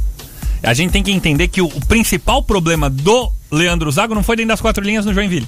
[0.61, 4.35] A gente tem que entender que o, o principal problema do Leandro Zago não foi
[4.35, 5.47] dentro das quatro linhas no Joinville.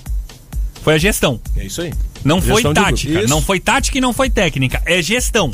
[0.81, 1.39] Foi a gestão.
[1.55, 1.93] É isso aí.
[2.23, 3.27] Não foi Gestão tática.
[3.27, 4.81] Não foi tática e não foi técnica.
[4.85, 5.51] É gestão.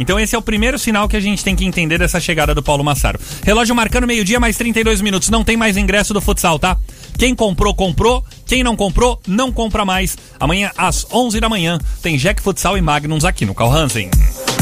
[0.00, 2.62] Então esse é o primeiro sinal que a gente tem que entender dessa chegada do
[2.62, 3.20] Paulo Massaro.
[3.44, 5.28] Relógio marcando meio-dia, mais 32 minutos.
[5.28, 6.78] Não tem mais ingresso do futsal, tá?
[7.18, 8.24] Quem comprou, comprou.
[8.46, 10.16] Quem não comprou, não compra mais.
[10.40, 14.10] Amanhã, às 11 da manhã, tem Jack Futsal e Magnums aqui no Carl Hansen.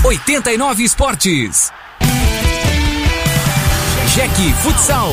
[0.03, 1.71] 89 Esportes.
[4.17, 5.13] Jack Futsal.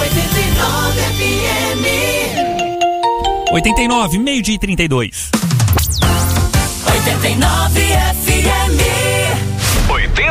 [0.00, 1.84] 89 FM.
[3.50, 5.30] 89, meio-dia e 32.
[6.84, 9.07] 89 FM.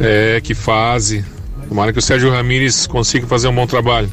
[0.00, 1.24] É, que fase.
[1.68, 4.10] Tomara que o Sérgio Ramírez consiga fazer um bom trabalho.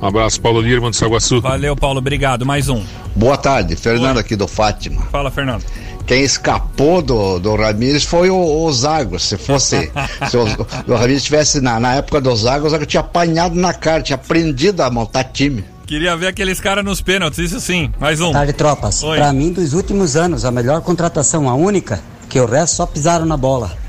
[0.00, 1.40] Um abraço, Paulo Lirman do Saguaçu.
[1.40, 2.44] Valeu, Paulo, obrigado.
[2.44, 2.84] Mais um.
[3.14, 5.02] Boa tarde, Fernando aqui do Fátima.
[5.12, 5.64] Fala, Fernando.
[6.06, 9.18] Quem escapou do, do Ramires foi o, o Zago.
[9.18, 9.90] Se fosse.
[10.30, 13.72] se o, o Ramires estivesse na, na época do Zago, o Zago tinha apanhado na
[13.72, 15.64] cara, tinha aprendido a montar time.
[15.86, 17.92] Queria ver aqueles caras nos pênaltis, isso sim.
[18.00, 18.32] Mais um.
[18.32, 19.02] Tarde, tropas.
[19.02, 23.26] Pra mim, dos últimos anos, a melhor contratação, a única, que o resto só pisaram
[23.26, 23.81] na bola.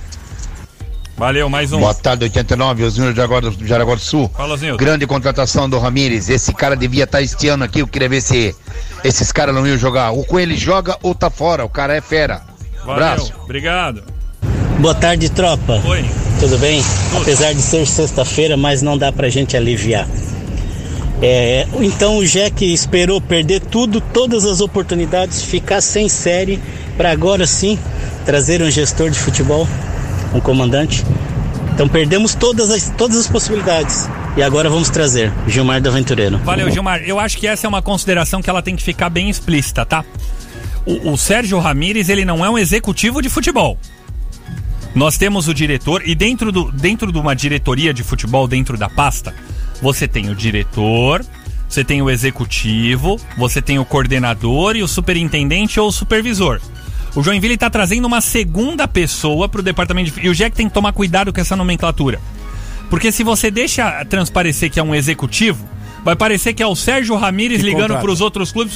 [1.15, 1.79] Valeu, mais um.
[1.79, 4.29] Boa tarde, 89, Osnildo de Jaraguá do, de Jaraguá do Sul.
[4.35, 4.77] Fala, Osnildo.
[4.77, 6.27] Grande contratação do Ramires.
[6.29, 7.79] Esse cara devia estar este ano aqui.
[7.79, 8.55] Eu queria ver se
[9.03, 10.11] esses caras não iam jogar.
[10.11, 11.63] Ou com ele joga ou tá fora.
[11.63, 12.41] O cara é fera.
[12.79, 13.33] Valeu, Abraço.
[13.43, 14.03] obrigado.
[14.79, 15.81] Boa tarde, tropa.
[15.85, 16.03] Oi.
[16.39, 16.83] Tudo bem?
[17.15, 20.07] Apesar de ser sexta-feira, mas não dá pra gente aliviar.
[21.21, 26.59] É, então o Jack esperou perder tudo, todas as oportunidades, ficar sem série,
[26.97, 27.79] para agora sim
[28.25, 29.65] trazer um gestor de futebol,
[30.33, 31.03] um comandante.
[31.73, 34.07] Então perdemos todas as, todas as possibilidades.
[34.35, 36.37] E agora vamos trazer Gilmar do Aventureiro.
[36.39, 37.01] Valeu, Gilmar.
[37.03, 40.03] Eu acho que essa é uma consideração que ela tem que ficar bem explícita, tá?
[40.85, 43.77] O, o Sérgio Ramírez, ele não é um executivo de futebol.
[44.93, 48.89] Nós temos o diretor, e dentro, do, dentro de uma diretoria de futebol, dentro da
[48.89, 49.33] pasta,
[49.81, 51.25] você tem o diretor,
[51.67, 56.61] você tem o executivo, você tem o coordenador e o superintendente ou o supervisor.
[57.15, 60.25] O Joinville está trazendo uma segunda pessoa para o departamento de.
[60.25, 62.19] E o Jack tem que tomar cuidado com essa nomenclatura.
[62.89, 65.67] Porque se você deixa transparecer que é um executivo,
[66.03, 68.73] vai parecer que é o Sérgio Ramírez Que ligando para os outros clubes.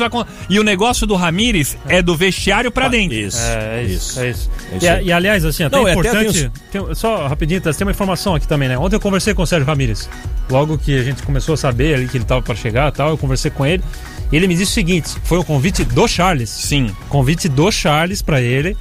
[0.50, 3.18] E o negócio do Ramírez é do vestiário para dentro.
[3.18, 3.40] Isso.
[3.40, 4.20] É, é isso.
[4.20, 4.52] É isso.
[4.72, 6.52] É isso E, e, aliás, assim, até Não, é é, até importante.
[6.72, 8.78] tem tem- só rapidinho, tem uma informação aqui também, né?
[8.78, 10.10] Ontem eu conversei com o Sérgio Ramírez.
[10.50, 13.10] Logo que a gente começou a saber ali que ele tava para chegar e tal,
[13.10, 13.84] eu conversei com ele.
[14.32, 16.50] E ele me disse o seguinte: foi um convite do Charles.
[16.50, 16.94] Sim.
[17.10, 18.76] Convite do Charles para ele.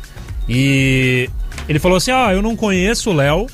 [0.49, 1.29] E
[1.69, 3.47] ele falou assim: Ah, eu não conheço o Léo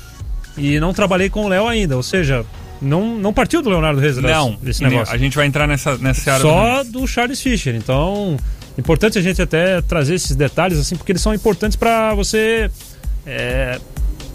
[0.57, 1.95] e não trabalhei com o Léo ainda.
[1.95, 2.45] Ou seja,
[2.81, 5.13] não, não partiu do Leonardo Reis Não, desse negócio.
[5.13, 7.75] a gente vai entrar nessa, nessa área Só do Charles Fischer.
[7.75, 8.37] Então,
[8.77, 12.69] importante a gente até trazer esses detalhes assim, porque eles são importantes para você
[13.25, 13.79] é,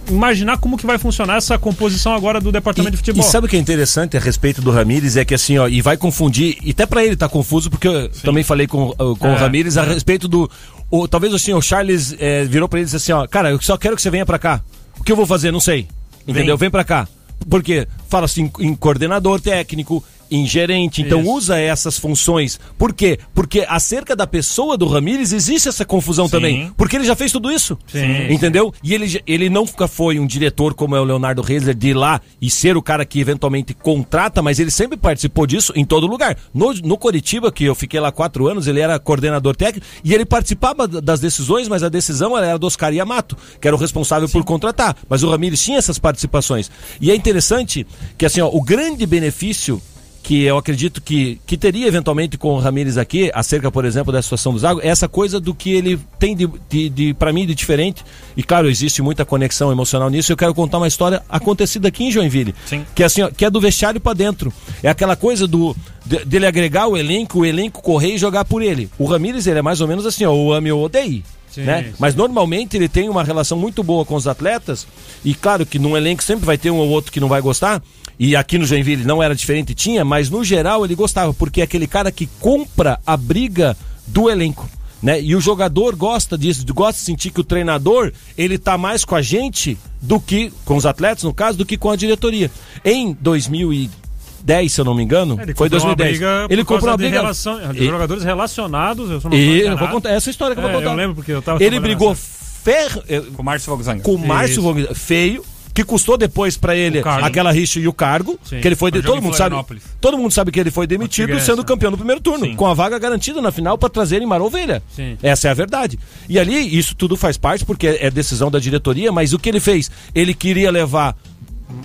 [0.09, 3.23] imaginar como que vai funcionar essa composição agora do departamento de E futebol.
[3.23, 5.17] sabe o que é interessante a respeito do Ramires?
[5.17, 8.09] É que assim, ó, e vai confundir, e até pra ele tá confuso, porque eu
[8.23, 9.95] também falei com, uh, com o É, Ramires a é.
[9.95, 10.51] respeito do.
[10.91, 13.61] o- talvez assim, o Charles eh, virou pra ele e disse assim, ó, cara, eu
[13.61, 14.61] só quero que você venha pra cá.
[14.99, 15.51] O que eu vou fazer?
[15.53, 15.87] Não sei.
[16.27, 16.57] Entendeu?
[16.57, 17.07] Vem, pra cá.
[17.49, 21.31] Porque fala assim em coordenador técnico, em gerente, então Isso.
[21.31, 22.59] usa essas funções.
[22.77, 23.19] Por quê?
[23.35, 26.31] Porque acerca da pessoa do Ramires existe essa confusão Sim.
[26.31, 26.73] também.
[26.77, 27.79] Porque ele já fez tudo isso.
[27.87, 28.33] Sim.
[28.33, 28.73] Entendeu?
[28.83, 32.21] E ele, ele nunca foi um diretor como é o Leonardo Reisler de ir lá
[32.41, 36.37] e ser o cara que eventualmente contrata, mas ele sempre participou disso em todo lugar.
[36.53, 40.25] No, no Coritiba, que eu fiquei lá quatro anos, ele era coordenador técnico e ele
[40.25, 44.45] participava das decisões, mas a decisão era do Oscar Yamato, que era o responsável por
[44.45, 44.97] contratar.
[45.09, 46.71] Mas o Ramires tinha essas participações.
[47.01, 47.87] E é interessante
[48.17, 49.81] que assim, ó, o grande benefício
[50.23, 54.21] que eu acredito que, que teria eventualmente com o Ramires aqui, acerca, por exemplo, da
[54.21, 57.47] situação do Zago, é essa coisa do que ele tem de, de, de para mim,
[57.47, 58.05] de diferente.
[58.37, 60.31] E claro, existe muita conexão emocional nisso.
[60.31, 62.55] Eu quero contar uma história acontecida aqui em Joinville.
[62.67, 62.85] Sim.
[62.95, 64.53] Que é assim, ó, que é do vestiário para dentro.
[64.83, 68.61] É aquela coisa do de- dele agregar o elenco, o elenco correr e jogar por
[68.63, 68.91] ele.
[68.99, 71.25] O Ramires, ele é mais ou menos assim, ó, o ame ou odeie.
[71.51, 71.85] Sim, né?
[71.85, 71.95] sim.
[71.99, 74.87] Mas normalmente ele tem uma relação muito boa com os atletas,
[75.25, 77.83] e claro que num elenco sempre vai ter um ou outro que não vai gostar,
[78.19, 81.65] e aqui no Joinville não era diferente, tinha, mas no geral ele gostava, porque é
[81.65, 83.77] aquele cara que compra a briga
[84.07, 84.69] do elenco.
[85.01, 85.21] Né?
[85.23, 89.15] E o jogador gosta disso, gosta de sentir que o treinador ele tá mais com
[89.15, 92.51] a gente do que com os atletas, no caso, do que com a diretoria.
[92.85, 96.19] Em 2010, se eu não me engano, É, Ele foi comprou uma 2010.
[96.19, 99.11] briga por ele comprou uma de briga relação- de E- jogadores relacionados.
[99.11, 100.93] Eu só não e eu vou contar essa história que eu É, vou contar.
[100.93, 104.03] Eu lembro porque eu tava Ele brigou ferro, eh, Com o Márcio Volkswagen.
[104.03, 104.63] com o Márcio.
[104.63, 105.45] Vogt- feio,
[105.79, 108.61] que custou depois pra ele aquela rixa e o cargo, Sim.
[108.61, 109.55] que ele foi de, todo mundo sabe.
[110.01, 112.57] Todo mundo sabe que ele foi demitido sendo campeão no primeiro turno, Sim.
[112.57, 114.83] com a vaga garantida na final pra trazerem Maravilha.
[114.91, 115.17] Sim.
[115.23, 115.97] Essa é a verdade.
[116.29, 119.61] E ali isso tudo faz parte porque é decisão da diretoria, mas o que ele
[119.61, 119.89] fez?
[120.13, 121.17] Ele queria levar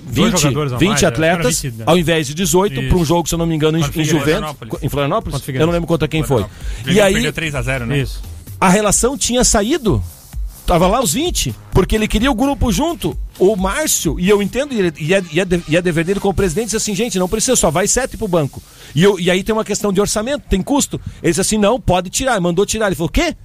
[0.08, 1.84] Dois 20, jogadores a 20 mais, é, atletas, era 20, né?
[1.86, 2.90] ao invés de 18, Isso.
[2.90, 4.04] para um jogo, se eu não me engano, em, em.
[4.04, 4.56] Juventus.
[4.82, 5.48] Em Florianópolis?
[5.48, 6.46] Eu não lembro contra quem foi.
[6.88, 8.00] E aí, perdeu 3x0, né?
[8.00, 8.24] Isso.
[8.60, 10.04] a relação tinha saído.
[10.66, 13.18] Tava lá os 20, porque ele queria o grupo junto.
[13.38, 15.24] O Márcio, e eu entendo, é, é,
[15.68, 18.28] e é dever dele como presidente, disse assim, gente, não precisa, só vai sete pro
[18.28, 18.62] banco.
[18.96, 21.02] E, eu, e aí tem uma questão de orçamento, tem custo.
[21.22, 22.88] Ele disse assim, não, pode tirar, mandou tirar.
[22.88, 23.36] Ele falou, o quê?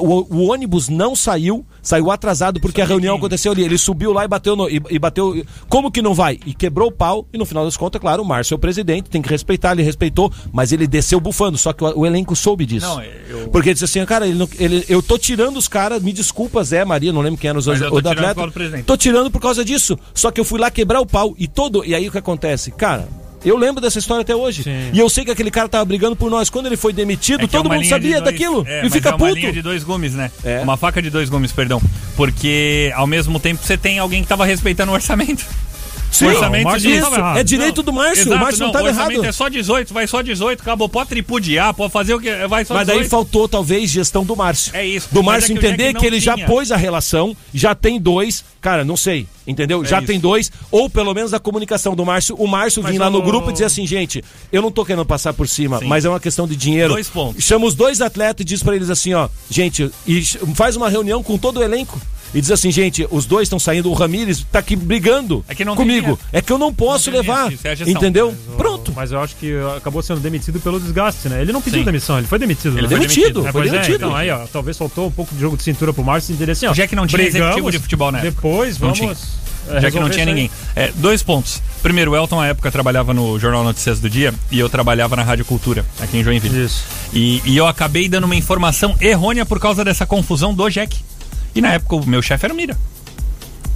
[0.00, 3.62] O, o ônibus não saiu, saiu atrasado porque a reunião aconteceu ali.
[3.62, 5.44] Ele subiu lá e bateu no, e, e bateu.
[5.68, 6.38] Como que não vai?
[6.46, 7.26] E quebrou o pau.
[7.32, 9.82] E no final das contas, claro, o Márcio é o presidente, tem que respeitar, ele
[9.82, 11.58] respeitou, mas ele desceu bufando.
[11.58, 12.86] Só que o, o elenco soube disso.
[12.86, 16.02] Não, eu- Porque ele disse assim, cara, ele não- ele- eu tô tirando os caras,
[16.02, 18.40] me desculpa, Zé, Maria, não lembro quem era os Mas eu tô tirando atleta.
[18.84, 19.98] Tô tirando por causa disso.
[20.14, 21.34] Só que eu fui lá quebrar o pau.
[21.38, 21.84] E todo.
[21.84, 22.70] E aí o que acontece?
[22.70, 23.08] Cara,
[23.44, 24.64] Eu lembro dessa história até hoje.
[24.92, 26.50] E eu sei que aquele cara tava brigando por nós.
[26.50, 28.64] Quando ele foi demitido, É é todo uma mundo sabia dois- daquilo.
[28.68, 29.34] é, e fica é uma puto.
[29.34, 30.30] linha de dois gumes, né?
[30.44, 30.60] É.
[30.60, 31.80] Uma faca de dois gumes, perdão.
[32.16, 35.44] Porque ao mesmo tempo você tem alguém que tava respeitando o orçamento.
[36.10, 37.38] Sim, o orçamento o errado.
[37.38, 39.24] É direito do Márcio, o exato, Márcio não não tava o errado.
[39.24, 40.88] é só 18, vai só 18, acabou.
[40.88, 42.30] Pode tripudiar, pode fazer o que.
[42.48, 43.10] Vai só Mas daí 18.
[43.10, 44.74] faltou, talvez, gestão do Márcio.
[44.74, 45.08] É isso.
[45.12, 46.46] Do Mas Márcio é que o entender que, ele já tinha.
[46.46, 48.44] pôs a relação, já tem dois.
[48.60, 49.82] Cara, não sei, entendeu?
[49.82, 50.06] É já isso.
[50.06, 50.52] tem dois.
[50.70, 52.34] Ou pelo menos a comunicação do Márcio.
[52.38, 55.04] O Márcio vir lá no o- grupo e dizer assim, gente, eu não tô querendo
[55.06, 56.92] passar por cima, mas é uma questão de dinheiro.
[56.92, 57.42] Dois pontos.
[57.44, 60.22] Chama os dois atletas e diz pra eles assim, ó, gente, e
[60.54, 61.98] faz uma reunião com todo o elenco.
[62.34, 65.64] E diz assim, gente, os dois estão saindo, o Ramires tá aqui brigando É que
[65.64, 66.18] não comigo.
[66.32, 67.50] É que eu não posso levar.
[67.52, 67.94] isso é a gestão.
[67.96, 68.34] entendeu?
[68.56, 68.92] Pronto.
[68.94, 71.40] Mas eu acho que acabou sendo demitido pelo desgaste, né?
[71.42, 71.84] Ele não pediu Sim.
[71.84, 72.78] demissão, ele foi demitido.
[72.78, 72.88] Ele né?
[72.88, 73.96] foi demitido, É, foi pois é, demitido.
[73.96, 76.66] então aí, ó, talvez faltou um pouco de jogo de cintura pro Márcio entender assim,
[76.66, 76.70] ó.
[76.70, 78.22] O Jack não tinha brigamos, executivo de futebol época.
[78.22, 78.98] Depois, Não vamos.
[78.98, 79.76] tinha.
[79.76, 80.50] é, Já que não tinha ninguém.
[80.76, 81.60] É, dois pontos.
[81.82, 85.22] Primeiro, o Elton, na época, trabalhava no Jornal Notícias do Dia e eu trabalhava na
[85.22, 86.64] Rádio Cultura, aqui em Joinville.
[86.64, 86.84] Isso.
[87.12, 90.96] E, e eu acabei dando uma informação errônea por causa dessa confusão do Jack.
[91.54, 92.76] E na época, o meu chefe era o Mira.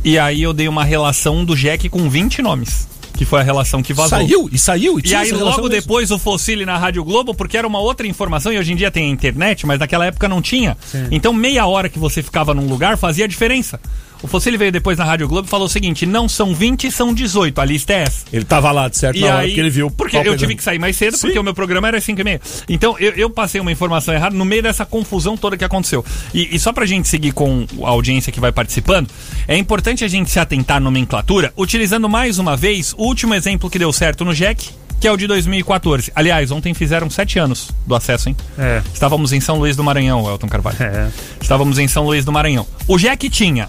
[0.05, 2.87] E aí eu dei uma relação do Jack com 20 nomes.
[3.17, 4.19] Que foi a relação que vazou.
[4.19, 5.83] Saiu, e saiu, e E tinha aí essa relação logo mesmo.
[5.83, 8.91] depois o Fossile na Rádio Globo, porque era uma outra informação e hoje em dia
[8.91, 10.77] tem a internet, mas naquela época não tinha.
[11.13, 13.79] Então meia hora que você ficava num lugar fazia diferença.
[14.25, 17.13] O Fossile veio depois na Rádio Globo e falou o seguinte: não são 20, são
[17.13, 17.61] 18.
[17.61, 18.25] A lista é essa.
[18.33, 19.91] Ele tava lá, de certo, E na aí, que ele viu.
[19.91, 20.39] Porque eu pegando.
[20.39, 22.41] tive que sair mais cedo, porque o meu programa era 5 e meia.
[22.67, 26.03] Então, eu, eu passei uma informação errada no meio dessa confusão toda que aconteceu.
[26.33, 29.11] E, e só pra gente seguir com a audiência que vai participando,
[29.47, 33.69] é importante a gente se atentar à nomenclatura, utilizando mais uma vez o último exemplo
[33.69, 34.71] que deu certo no Jack,
[35.03, 36.11] que é o de 2014.
[36.15, 38.37] Aliás, ontem fizeram sete anos do acesso, hein?
[38.57, 38.81] É.
[38.91, 40.79] Estávamos em São Luís do Maranhão, Elton Carvalho.
[40.81, 41.11] É.
[41.43, 42.67] Estávamos em São Luís do Maranhão.
[42.89, 43.69] O Jack tinha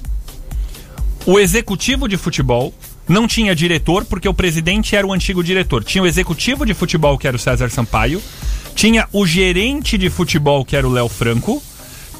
[1.25, 2.73] o executivo de futebol,
[3.07, 5.83] não tinha diretor, porque o presidente era o antigo diretor.
[5.83, 8.21] Tinha o executivo de futebol, que era o César Sampaio.
[8.73, 11.61] Tinha o gerente de futebol, que era o Léo Franco.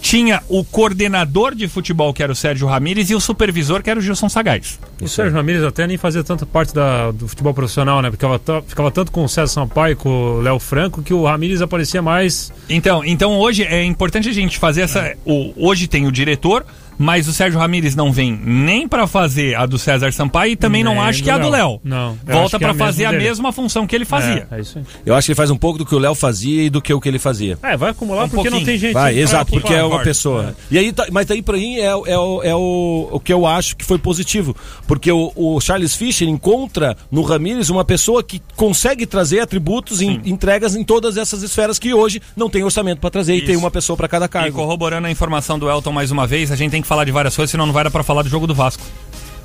[0.02, 4.00] Tinha o coordenador de futebol, que era o Sérgio Ramírez, e o supervisor, que era
[4.00, 4.80] o Gilson Sagaz.
[5.02, 8.12] O Sérgio Ramirez até nem fazia tanta parte da- do futebol profissional, né?
[8.12, 11.60] Ficava, ficava tanto com o César Sampaio e com o Léo Franco que o Ramirez
[11.60, 12.54] aparecia mais.
[12.70, 15.16] Então, então hoje é importante a gente fazer essa.
[15.26, 16.64] O, hoje tem o diretor,
[16.98, 20.84] mas o Sérgio Ramírez não vem nem pra fazer a do César Sampaio e também
[20.84, 21.80] não Nem acho do que é a do Léo.
[21.84, 23.24] Não, acho Volta que é fazer a dele.
[23.24, 24.48] mesma função que ele fazia.
[24.52, 24.86] É, é isso aí.
[25.06, 26.94] Eu acho que ele faz um pouco do que o Léo fazia e do que
[26.94, 27.58] o que ele fazia.
[27.64, 28.66] É, vai acumular Um porque não pouquinho.
[28.66, 28.94] tem gente.
[28.94, 30.56] Vai, exato, porque é uma pessoa.
[30.72, 33.34] E aí, tá- mas daí pra mim é, o- é, o, é o, o que
[33.34, 34.56] eu acho que foi positivo.
[34.88, 40.06] Porque o, o Charles Fischer encontra no Ramírez uma pessoa que consegue trazer atributos e
[40.26, 43.48] entregas em todas essas esferas que hoje não tem orçamento pra trazer e Isso.
[43.48, 44.56] tem uma pessoa pra cada E cargo.
[44.58, 47.36] corroborando a informação do Elton mais uma vez, a gente tem que falar de várias
[47.36, 48.84] coisas, senão não vai dar pra falar do jogo do Vasco.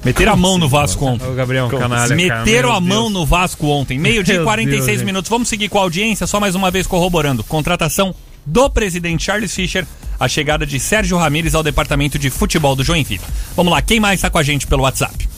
[0.05, 1.27] Meteram a mão no Vasco ontem.
[1.29, 2.09] Ô, Gabriel, canalha.
[2.09, 3.13] cara, Meteram a mão Deus.
[3.13, 3.99] no Vasco ontem.
[3.99, 5.07] Meio-dia e Meu 46 Deus, gente.
[5.07, 5.29] minutos.
[5.29, 7.45] Vamos seguir com a audiência, só mais uma vez corroborando.
[7.45, 8.15] Contratação
[8.47, 9.87] do presidente Charles Fischer,
[10.19, 13.21] a chegada de Sérgio Ramírez ao departamento de futebol do Joinville.
[13.55, 15.29] Vamos lá, quem mais está com a gente pelo WhatsApp?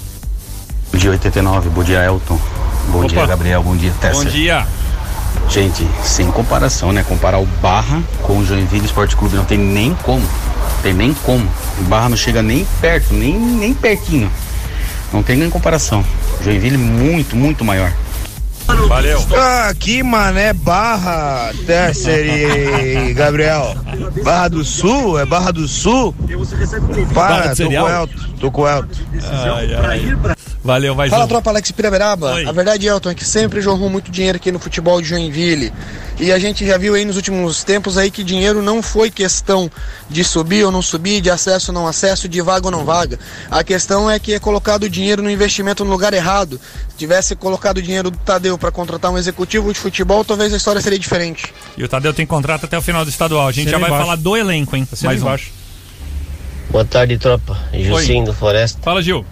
[0.92, 2.38] Bom dia 89, bom dia Elton,
[2.90, 3.08] bom Opa.
[3.08, 4.22] dia Gabriel, bom dia Tessa.
[4.22, 4.64] Bom dia.
[5.48, 7.02] Gente, sem comparação, né?
[7.02, 10.22] Comparar o Barra com o Joinville Esporte Clube não tem nem como.
[10.82, 11.48] Tem nem como.
[11.78, 14.30] O Barra não chega nem perto, nem, nem pertinho.
[15.12, 16.04] Não tem nem comparação.
[16.42, 17.92] Joinville muito, muito maior.
[18.88, 19.24] Valeu.
[19.36, 23.76] Ah, que mané Barra, Tesser e Gabriel.
[24.24, 25.18] Barra do Sul?
[25.18, 26.14] É Barra do Sul?
[27.12, 27.84] Barra Para, de tô com cereal?
[27.84, 28.98] o Elton, tô com o Elton.
[30.64, 31.28] Valeu, vai Fala Ju.
[31.28, 32.34] tropa, Alex Piraberaba.
[32.34, 32.46] Oi.
[32.46, 35.72] A verdade, Elton, é que sempre jorrou muito dinheiro aqui no futebol de Joinville.
[36.20, 39.68] E a gente já viu aí nos últimos tempos aí que dinheiro não foi questão
[40.08, 43.18] de subir ou não subir, de acesso ou não acesso, de vaga ou não vaga.
[43.50, 46.60] A questão é que é colocado o dinheiro no investimento no lugar errado.
[46.90, 50.56] Se tivesse colocado o dinheiro do Tadeu para contratar um executivo de futebol, talvez a
[50.56, 51.52] história seria diferente.
[51.76, 53.48] E o Tadeu tem contrato até o final do estadual.
[53.48, 54.04] A gente Assina já vai embaixo.
[54.04, 54.86] falar do elenco, hein?
[54.92, 55.26] Assina Mais um.
[55.26, 55.50] embaixo.
[56.70, 57.58] Boa tarde, tropa.
[57.74, 58.78] Jucinho do Floresta.
[58.80, 59.26] Fala, Gil.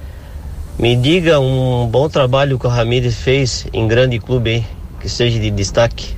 [0.81, 4.65] Me diga um bom trabalho que o Ramires fez em grande clube aí,
[5.01, 6.15] que seja de destaque.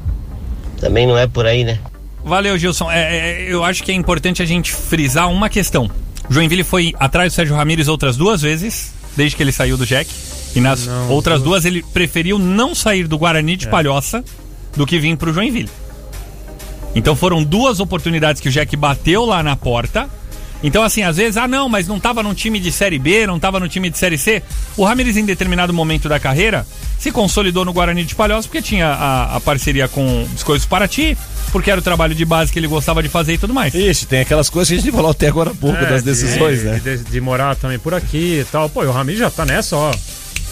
[0.81, 1.79] Também não é por aí, né?
[2.25, 2.89] Valeu, Gilson.
[2.91, 3.01] É,
[3.47, 5.91] é, eu acho que é importante a gente frisar uma questão.
[6.31, 10.09] Joinville foi atrás do Sérgio Ramírez outras duas vezes, desde que ele saiu do Jack.
[10.55, 14.23] E nas Não, outras duas- duas ele preferiu não sair do Guarani de Palhoça
[14.77, 15.71] do que vir pro Joinville.
[16.95, 20.09] Então foram duas oportunidades que o Jack bateu lá na porta.
[20.63, 23.39] Então, assim, às vezes, ah, não, mas não tava num time de Série B, não
[23.39, 24.43] tava no time de Série C.
[24.77, 26.65] O Ramires, em determinado momento da carreira,
[26.99, 31.17] se consolidou no Guarani de Palhoça porque tinha a, a parceria com Biscoitos Paraty,
[31.51, 33.75] porque era o trabalho de base que ele gostava de fazer e tudo mais.
[33.75, 36.11] Ixi, tem aquelas coisas que a gente falou até agora há pouco É, das de-
[36.11, 36.81] decisões, né?
[36.83, 38.69] De, de morar também por aqui e tal.
[38.71, 39.93] Pô, e o Ramirez já tá nessa, ó.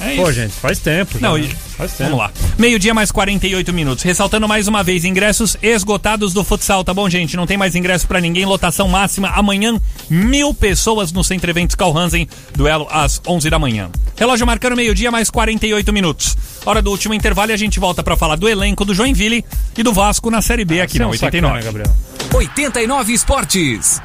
[0.01, 0.33] É Pô, isso.
[0.33, 1.19] gente, faz tempo.
[1.21, 1.55] Não, já, e- né?
[1.77, 2.11] faz tempo.
[2.11, 2.31] Vamos lá.
[2.59, 4.03] Meio-dia mais 48 minutos.
[4.03, 7.37] Ressaltando mais uma vez, ingressos esgotados do futsal, tá bom, gente?
[7.37, 8.45] Não tem mais ingresso pra ninguém.
[8.47, 9.79] Lotação máxima amanhã,
[10.09, 12.29] mil pessoas no Centro Eventos Calhansen.
[12.57, 13.91] Duelo às 11 da manhã.
[14.17, 16.37] Relógio marcando meio-dia mais 48 minutos.
[16.65, 19.45] Hora do último intervalo e a gente volta pra falar do elenco do Joinville
[19.77, 21.63] e do Vasco na Série B aqui Você é na um 89.
[21.63, 21.97] sacana, Gabriel.
[22.35, 24.01] 89 Esportes.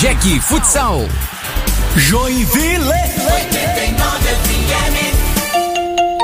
[0.00, 1.08] Jeque Futsal.
[1.96, 2.88] Joinville.
[2.88, 4.96] 89 FM.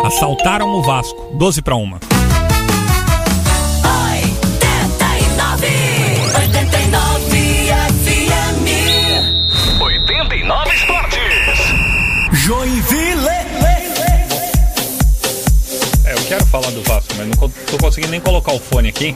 [0.06, 1.82] Assaltaram o Vasco, 12 pra 1.
[1.82, 2.00] 89.
[6.38, 8.68] 89 FM.
[9.80, 11.58] 89 Esportes.
[12.32, 13.28] Joinville.
[16.04, 19.14] É, eu quero falar do Vasco, mas não tô conseguindo nem colocar o fone aqui.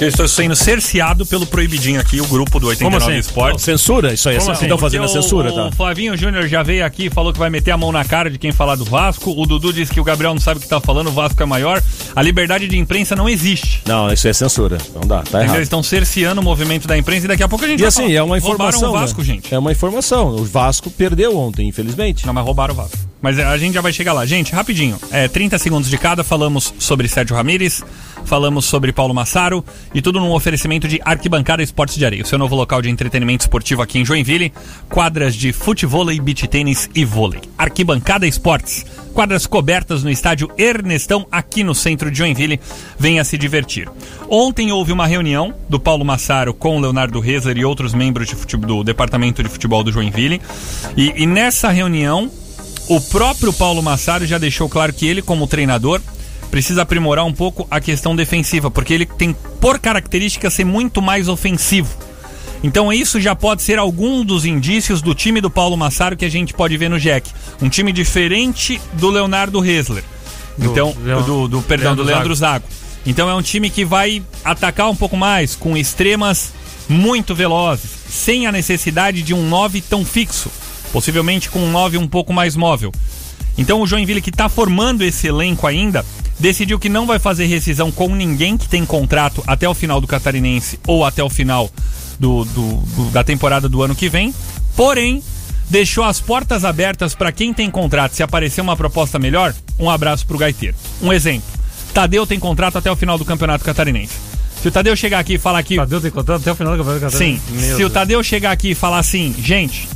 [0.00, 3.20] Porque eu estou sendo cerceado pelo proibidinho aqui, o grupo do 89 Como assim?
[3.20, 3.62] Esportes.
[3.62, 4.14] Censura?
[4.14, 4.56] Isso aí é Como censura.
[4.56, 4.64] assim?
[4.64, 5.66] Estão fazendo a censura, tá?
[5.66, 8.30] O Flavinho Júnior já veio aqui e falou que vai meter a mão na cara
[8.30, 9.30] de quem falar do Vasco.
[9.38, 11.44] O Dudu disse que o Gabriel não sabe o que tá falando, o Vasco é
[11.44, 11.82] maior.
[12.16, 13.82] A liberdade de imprensa não existe.
[13.84, 14.78] Não, isso é censura.
[14.94, 15.56] Não dá, tá errado.
[15.56, 17.88] Eles estão cerceando o movimento da imprensa e daqui a pouco a gente E vai
[17.88, 18.14] assim, falar.
[18.14, 18.88] é uma Roubaram informação.
[18.88, 19.26] o Vasco, né?
[19.26, 19.54] gente.
[19.54, 20.28] É uma informação.
[20.28, 22.26] O Vasco perdeu ontem, infelizmente.
[22.26, 22.96] Não, mas roubaram o Vasco.
[23.22, 24.24] Mas é, a gente já vai chegar lá.
[24.24, 24.98] Gente, rapidinho.
[25.10, 26.24] É, 30 segundos de cada.
[26.24, 27.82] Falamos sobre Sérgio Ramírez,
[28.24, 29.62] falamos sobre Paulo Massaro
[29.94, 33.42] e tudo num oferecimento de Arquibancada Esportes de Areia, o seu novo local de entretenimento
[33.42, 34.52] esportivo aqui em Joinville.
[34.88, 37.40] Quadras de futevôlei, beach tênis e vôlei.
[37.58, 38.86] Arquibancada Esportes.
[39.12, 42.58] Quadras cobertas no estádio Ernestão, aqui no centro de Joinville.
[42.98, 43.88] Venha se divertir.
[44.30, 48.56] Ontem houve uma reunião do Paulo Massaro com Leonardo Rezer e outros membros de fute-
[48.56, 50.40] do departamento de futebol do Joinville.
[50.96, 52.30] E, e nessa reunião,
[52.90, 56.00] o próprio Paulo Massaro já deixou claro que ele, como treinador,
[56.50, 61.28] precisa aprimorar um pouco a questão defensiva, porque ele tem, por característica, ser muito mais
[61.28, 61.88] ofensivo.
[62.62, 66.28] Então isso já pode ser algum dos indícios do time do Paulo Massaro que a
[66.28, 67.30] gente pode ver no Jack.
[67.62, 70.04] Um time diferente do Leonardo Resler.
[70.58, 72.64] Do Então, Leon- do, do- perdão, Leandro do Leandro Zago.
[73.06, 76.52] Então é um time que vai atacar um pouco mais, com extremas
[76.88, 80.50] muito velozes, sem a necessidade de um 9 tão fixo.
[80.92, 82.92] Possivelmente com um 9 um pouco mais móvel.
[83.58, 86.04] Então o Joinville que está formando esse elenco ainda,
[86.38, 90.06] decidiu que não vai fazer rescisão com ninguém que tem contrato até o final do
[90.06, 91.70] Catarinense ou até o final
[92.18, 94.34] do, do- do- da temporada do ano que vem.
[94.76, 95.22] Porém,
[95.68, 98.14] deixou as portas abertas para quem tem contrato.
[98.14, 100.76] Se aparecer uma proposta melhor, um abraço pro Gaiteiro.
[101.02, 101.48] Um exemplo:
[101.92, 104.14] Tadeu tem contrato até o final do Campeonato Catarinense.
[104.62, 105.76] Se o Tadeu chegar aqui e falar que.
[105.76, 107.36] Tadeu tem contrato até o final do campeonato Sim.
[107.38, 107.52] catarinense.
[107.52, 107.92] Meu Se o Deus.
[107.92, 109.88] Tadeu chegar aqui e falar assim, gente,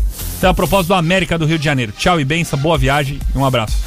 [0.45, 1.91] tem a propósito do América do Rio de Janeiro.
[1.97, 3.79] Tchau e benção, boa viagem e um abraço.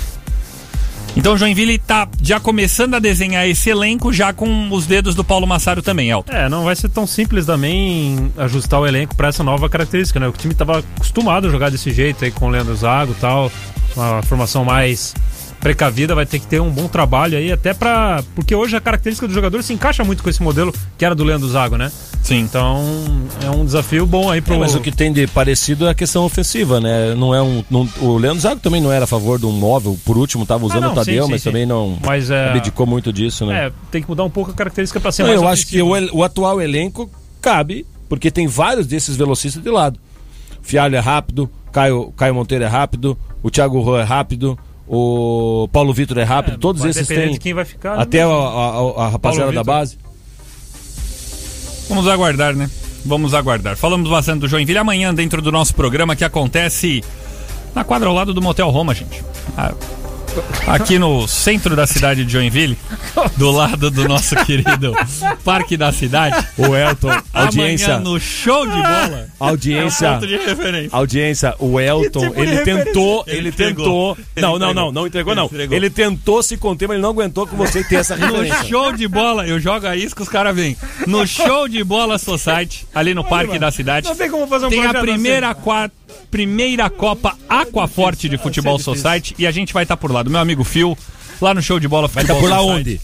[1.16, 5.46] Então Joinville tá já começando a desenhar esse elenco já com os dedos do Paulo
[5.46, 6.34] Massaro também, Elton.
[6.34, 10.28] É, não vai ser tão simples também ajustar o elenco para essa nova característica, né?
[10.28, 13.52] O time tava acostumado a jogar desse jeito aí com o Leandro Zago e tal,
[13.96, 15.14] uma formação mais
[15.60, 19.28] precavida, vai ter que ter um bom trabalho aí até para porque hoje a característica
[19.28, 21.92] do jogador se encaixa muito com esse modelo que era do Leandro Zago, né?
[22.24, 22.40] Sim.
[22.40, 22.84] Então,
[23.44, 25.96] é um desafio bom aí pro É, mas o que tem de parecido é a
[25.96, 27.16] questão ofensiva, né?
[27.16, 29.98] Não é um, não- o Leandro Zago também não era a favor de um móvel,
[30.06, 31.50] por último estava usando não, o Tadeu, sim, mas sim.
[31.50, 33.68] também não Mas, é- abdicou muito disso, né?
[33.68, 35.82] É, tem que mudar um pouco a característica para ser Não, mais eu acho que
[35.82, 36.16] ofensivo.
[36.16, 37.10] o, o atual elenco
[37.42, 39.98] cabe, porque tem vários desses velocistas de lado.
[40.62, 45.94] Fialho é rápido, Caio, Caio Monteiro é rápido, o Thiago Rô é rápido, o Paulo
[45.94, 47.32] Vitor é rápido, todos vai esses têm.
[47.32, 48.34] de quem vai ficar, até a, né?
[48.34, 49.98] a- a- rapaziada da base.
[51.90, 52.70] Vamos aguardar, né?
[53.06, 53.78] Vamos aguardar.
[53.78, 57.04] Falamos bastante do Joinville amanhã dentro do nosso programa que acontece
[57.74, 59.24] na quadra ao lado do Motel Roma, gente.
[59.58, 59.74] Ah,
[60.68, 62.78] Aqui no centro da cidade de Joinville,
[63.38, 64.94] do lado do nosso querido
[65.44, 66.48] Parque da Cidade.
[66.58, 67.96] O Elton, audiência.
[67.96, 69.28] Amanhã no show de bola.
[69.40, 70.06] Audiência.
[70.06, 70.90] É um ponto de referência.
[70.92, 74.18] Audiência, o Elton, tipo ele tentou, Ele ele, tentou.
[74.36, 75.46] Não, não, não, não entregou, Ele não.
[75.46, 75.76] entregou.
[75.78, 78.64] Ele tentou se conter, mas ele não aguentou com você ter essa No referência.
[78.66, 80.76] show de bola, eu jogo a isca, os caras vêm.
[81.06, 84.08] No show de bola Society, ali no Parque da Cidade.
[84.08, 88.80] Não tem como fazer um Tem a projeto primeira, qua- primeira Copa Aquaforte de Futebol
[88.80, 90.24] Society e a gente vai estar por lá.
[90.24, 90.98] Do meu amigo Phil,
[91.42, 93.02] lá no show de bola Vai estar Futebol por lá Society.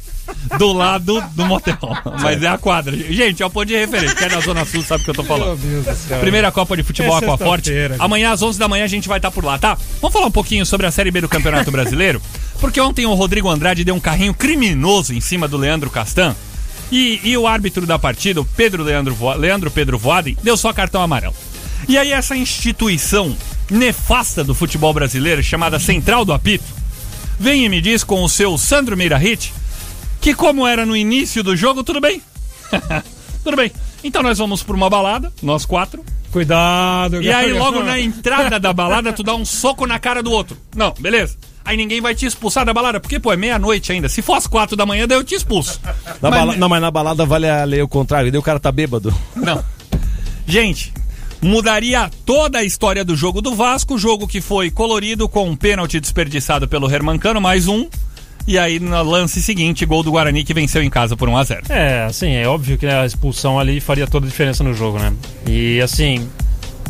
[0.57, 1.78] Do lado do motel.
[2.22, 2.95] Mas é a quadra.
[2.95, 4.16] Gente, é o ponto de referência.
[4.16, 5.59] Quem é da Zona Sul sabe o que eu tô falando.
[5.59, 6.20] Meu Deus do céu.
[6.20, 7.72] Primeira Copa de Futebol É Aquaforte.
[7.99, 9.78] Amanhã às 11 da manhã a gente vai estar por lá, tá?
[10.01, 12.22] Vamos falar um pouquinho sobre a Série B do Campeonato Brasileiro?
[12.59, 16.34] Porque ontem o Rodrigo Andrade deu um carrinho criminoso em cima do Leandro Castan.
[16.91, 21.01] E, e o árbitro da partida, o Pedro Leandro, Leandro Pedro Voaden, deu só cartão
[21.01, 21.34] amarelo.
[21.88, 23.36] E aí essa instituição
[23.69, 26.63] nefasta do futebol brasileiro, chamada Central do Apito,
[27.39, 29.53] vem e me diz com o seu Sandro Meirahit
[30.21, 32.21] que como era no início do jogo, tudo bem.
[33.43, 33.71] tudo bem.
[34.03, 38.73] Então nós vamos por uma balada, nós quatro, Cuidado, E aí, logo na entrada da
[38.73, 40.57] balada, tu dá um soco na cara do outro.
[40.75, 41.38] Não, beleza.
[41.63, 44.09] Aí ninguém vai te expulsar da balada, porque, pô, é meia-noite ainda.
[44.09, 45.79] Se for às quatro da manhã, daí eu te expulso.
[46.19, 48.31] Na Mas- bala- Não, mas na balada vale a lei o contrário.
[48.31, 49.13] Daí o cara tá bêbado.
[49.36, 49.63] Não.
[50.47, 50.91] Gente,
[51.44, 56.00] mudaria toda a história do jogo do Vasco, jogo que foi colorido com um pênalti
[56.00, 57.88] desperdiçado pelo Hermancano, mais um.
[58.46, 61.44] E aí, no lance seguinte, gol do Guarani que venceu em casa por 1 a
[61.44, 65.00] 0 É, assim, é óbvio que a expulsão ali faria toda a diferença no jogo,
[65.00, 65.14] né?
[65.48, 66.28] E assim,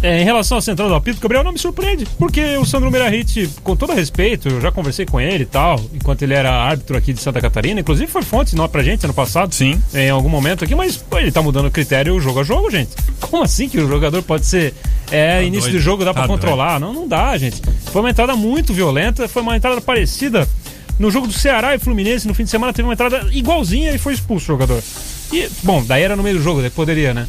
[0.03, 3.49] é, em relação à central do apito, Gabriel não me surpreende, porque o Sandro Meirahit,
[3.63, 7.13] com todo respeito, eu já conversei com ele e tal, enquanto ele era árbitro aqui
[7.13, 9.81] de Santa Catarina, inclusive foi fonte não, pra gente ano passado, Sim.
[9.93, 12.91] em algum momento aqui, mas pô, ele tá mudando o critério jogo a jogo, gente.
[13.21, 14.73] Como assim que o jogador pode ser.
[15.09, 15.77] É, início doido.
[15.77, 16.79] do jogo dá pra Tá controlar?
[16.79, 17.61] Não, não dá, gente.
[17.91, 20.47] Foi uma entrada muito violenta, foi uma entrada parecida.
[20.99, 23.97] No jogo do Ceará e Fluminense, no fim de semana, teve uma entrada igualzinha e
[23.97, 24.81] foi expulso o jogador.
[25.31, 27.27] E, bom, daí era no meio do jogo, daí poderia, né?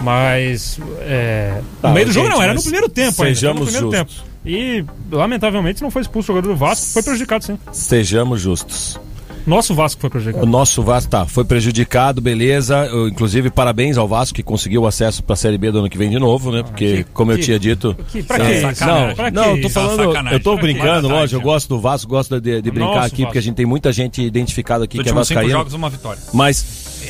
[0.00, 0.78] Mas.
[1.00, 3.34] É, Tá, no meio do jogo gente, não, era no primeiro tempo ainda.
[3.34, 4.16] sejamos no primeiro justos.
[4.16, 4.26] tempo.
[4.44, 7.58] E, lamentavelmente, não foi expulso o jogador do Vasco, foi prejudicado sim.
[7.72, 9.00] Sejamos justos.
[9.46, 10.44] Nosso Vasco foi prejudicado.
[10.44, 12.84] O nosso Vasco tá, foi prejudicado, beleza.
[12.86, 15.96] Eu, inclusive, parabéns ao Vasco que conseguiu o acesso pra Série B do ano que
[15.96, 16.64] vem de novo, né?
[16.64, 17.96] Porque, que- como eu que- tinha dito.
[18.10, 19.06] que- pra é, que sacanagem?
[19.08, 22.08] não, Pra não, que eu tô falando, eu tô brincando, lógico, eu gosto do Vasco,
[22.10, 23.40] gosto de, de brincar Nosso aqui, porque a Vasco.
[23.42, 26.20] gente tem muita gente identificada aqui que é Últimos cinco jogos, uma vitória.
[26.32, 26.64] Mas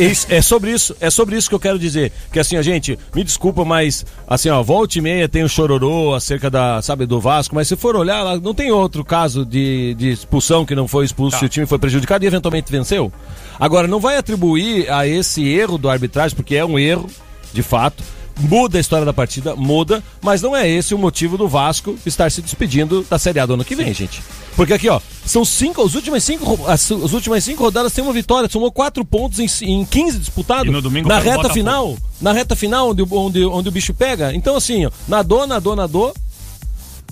[0.05, 2.13] isso- é sobre isso, é sobre isso que eu quero dizer.
[2.33, 6.15] Que assim, a gente, me desculpa, mas assim, ó, volta e meia tem o chororô
[6.15, 9.95] acerca da, sabe, do Vasco, mas se for olhar, lá, não tem outro caso de,
[9.95, 11.45] de expulsão que não foi expulso Tá.
[11.45, 13.13] e o time foi prejudicado e eventualmente venceu.
[13.59, 17.07] Agora, não vai atribuir a esse erro do arbitragem, porque é um erro,
[17.53, 18.03] de fato.
[18.39, 22.31] Muda a história da partida, muda, mas não é esse o motivo do Vasco estar
[22.31, 24.23] se despedindo da Série A do ano que vem, gente.
[24.55, 28.13] Porque aqui, ó, são cinco, as últimas cinco, as, as últimas cinco rodadas tem uma
[28.13, 30.67] vitória, somou quatro pontos em, em 15 disputados.
[30.67, 34.35] E no domingo na reta final, na reta final onde, onde, onde o bicho pega.
[34.35, 36.15] Então assim, ó, nadou, nadou, nadou,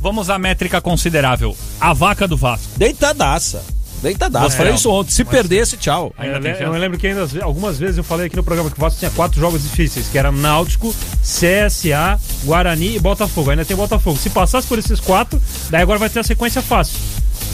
[0.05, 1.57] Vamos à métrica considerável.
[1.81, 2.67] A vaca do Vasco.
[2.77, 3.65] deitadaça.
[4.05, 4.51] Deitadaça.
[4.51, 5.11] Você Falei é, isso ontem.
[5.11, 6.13] Se perdesse, tchau.
[6.19, 8.99] Ainda eu, lembro que ainda, algumas vezes eu falei aqui no programa que o Vasco
[8.99, 13.51] tinha quatro jogos difíceis, que era Náutico, CSA, Guarani e Botafogo.
[13.51, 14.19] Ainda tem Botafogo.
[14.19, 15.41] Se passasse por esses quatro,
[15.71, 16.99] daí agora vai ter a sequência fácil.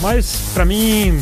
[0.00, 1.18] Mas, pra mim,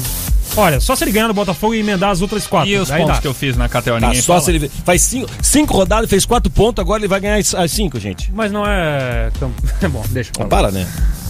[0.57, 2.71] olha, só se ele ganhar no Botafogo e emendar as outras quatro.
[2.71, 3.23] E os daí pontos dá.
[3.23, 4.41] que eu fiz na KTO, Tá, só fala?
[4.41, 8.01] se ele faz cinco, cinco rodadas, fez quatro pontos, agora ele vai ganhar as, cinco,
[8.01, 8.33] gente.
[8.35, 9.31] Mas não é.
[9.39, 9.53] tão-
[9.83, 10.31] É bom, deixa.
[10.39, 10.87] Não para, né?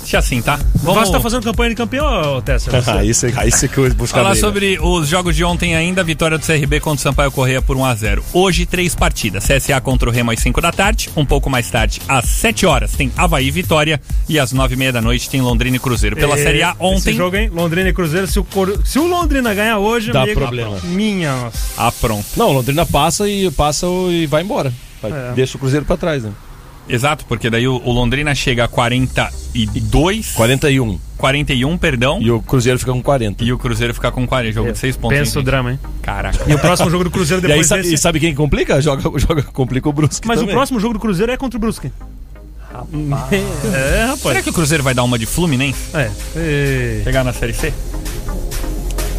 [0.08, 0.58] Deixa assim, tá?
[0.82, 2.70] O Vasco tá fazendo campanha de campeão, Tessa?
[2.80, 6.02] Você- aí você aí você que eu buscar Falar sobre os jogos de ontem ainda,
[6.02, 8.22] vitória do CRB contra o Sampaio Correia por 1x0.
[8.32, 9.44] Hoje, três partidas.
[9.46, 11.10] CSA contra o Remo às 5 da tarde.
[11.14, 14.00] Um pouco mais tarde, às 7 horas, tem Havaí e Vitória.
[14.26, 16.16] E às 9h30 da noite tem Londrina e Cruzeiro.
[16.16, 17.14] Pela É, Série A Esse ontem.
[17.14, 17.50] jogo, hein?
[17.52, 18.26] Londrina e Cruzeiro.
[18.26, 20.78] Se o, Cor- se o Londrina ganhar hoje, Dá amigo, problema.
[20.84, 21.58] Minha nossa.
[21.76, 22.24] Ah, pronto.
[22.34, 24.72] Não, Londrina passa e passa e vai embora.
[25.02, 25.32] Vai- É.
[25.34, 26.30] Deixa o Cruzeiro pra trás, né?
[26.88, 30.32] Exato, porque daí o, o Londrina chega a 42.
[30.32, 30.98] 41.
[31.18, 32.20] 41, perdão.
[32.22, 33.44] E o Cruzeiro fica com 40.
[33.44, 34.54] E o Cruzeiro fica com 40.
[34.54, 35.18] Jogo de 6 pontos.
[35.18, 35.80] Pensa o drama, hein?
[36.00, 36.38] Caraca.
[36.46, 37.94] E o próximo jogo do Cruzeiro E aí, depois sabe, desse...
[37.94, 38.80] e sabe quem complica?
[38.82, 40.54] Joga, joga, complica o Brusque Mas também.
[40.54, 41.90] o próximo jogo do Cruzeiro é contra o Brusque.
[43.74, 44.20] É, rapaz.
[44.20, 45.96] Será que o Cruzeiro vai dar uma de Fluminense?
[45.96, 46.10] É.
[46.36, 47.72] E- Chegar na Série C?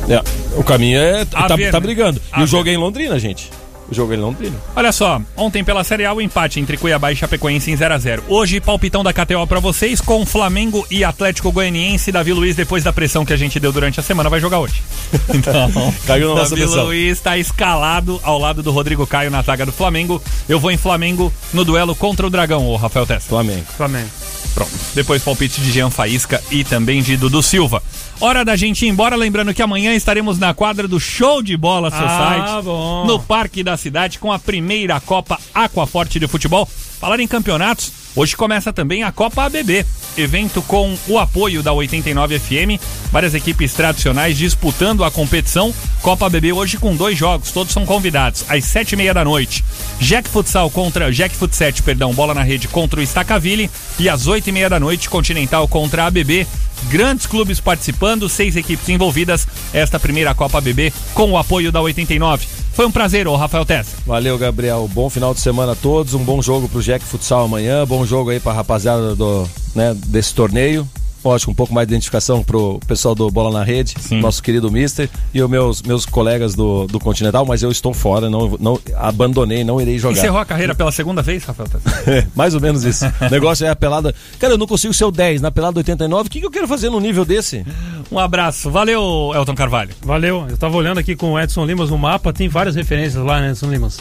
[0.08, 0.24] É,
[0.56, 1.26] o caminho é.
[1.26, 1.80] Tá, tá né?
[1.80, 2.22] brigando.
[2.32, 3.52] A e o jogo é em Londrina, gente.
[3.92, 4.56] O jogo é em Londrina.
[4.76, 8.22] Olha só, ontem pela Série A o empate entre Cuiabá e Chapecoense em 0x0.
[8.28, 12.12] Hoje, palpitão da KTO pra vocês com Flamengo e Atlético Goianiense.
[12.12, 14.82] Davi Luiz, depois da pressão que a gente deu durante a semana, vai jogar hoje.
[15.40, 16.86] Então, Caiu na nossa Davi pressão.
[16.86, 20.22] Luiz tá escalado ao lado do Rodrigo Caio na zaga do Flamengo.
[20.48, 23.30] Eu vou em Flamengo no duelo contra o Dragão, o Rafael Tessa.
[23.30, 23.66] Flamengo.
[23.78, 24.10] Flamengo.
[24.54, 24.72] Pronto.
[24.94, 27.82] Depois palpite de Jean Faísca e também de Dudu Silva.
[28.22, 31.90] Hora da gente ir embora, lembrando que amanhã estaremos na quadra do Show de Bola
[31.90, 32.50] Society.
[32.50, 33.06] Ah, bom.
[33.06, 36.66] No Parque da Cidade com a primeira Copa Aquaforte de Futebol.
[36.66, 39.86] Falar em campeonatos, hoje começa também a Copa ABB.
[40.18, 45.74] Evento com o apoio da 89 FM, várias equipes tradicionais disputando a competição.
[46.02, 49.64] Copa ABB hoje com dois jogos, todos são convidados, às sete e meia da noite.
[50.02, 53.72] Jack Futsal contra Jack Futset, perdão, bola na rede contra o Stacaville.
[53.98, 56.46] E às oito e meia da noite, Continental contra a ABB.
[56.90, 59.48] Grandes clubes participando, seis equipes envolvidas.
[59.74, 62.59] Esta primeira Copa ABB com o apoio da 89.
[62.80, 63.98] Foi um prazer, ô Rafael Tessa.
[64.06, 64.90] Valeu, Gabriel.
[64.94, 66.14] Bom final de semana a todos.
[66.14, 67.86] Um bom jogo pro Jack Futsal amanhã.
[67.86, 70.88] Bom jogo aí pra rapaziada do, né, desse torneio.
[71.24, 75.10] Lógico, um pouco mais de identificação pro pessoal do Bola na Rede, nosso querido Mister,
[75.34, 79.64] e os meus, meus colegas do, do Continental, mas eu estou fora, não, não abandonei,
[79.64, 80.18] não irei jogar.
[80.18, 81.70] Encerrou a carreira pela segunda vez, Rafael
[82.36, 83.06] mais ou menos isso.
[83.06, 84.14] O negócio é a pelada.
[84.40, 86.28] Cara, eu não consigo ser o 10 na pelada 89.
[86.28, 87.66] O que, que eu quero fazer num nível desse?
[88.12, 88.72] Um abraço.
[88.72, 89.92] Valeu, Elton Carvalho.
[90.02, 90.46] Valeu.
[90.50, 93.52] Eu tava olhando aqui com o Edson Limas no mapa, tem várias referências lá, né,
[93.52, 94.00] Edson Limas?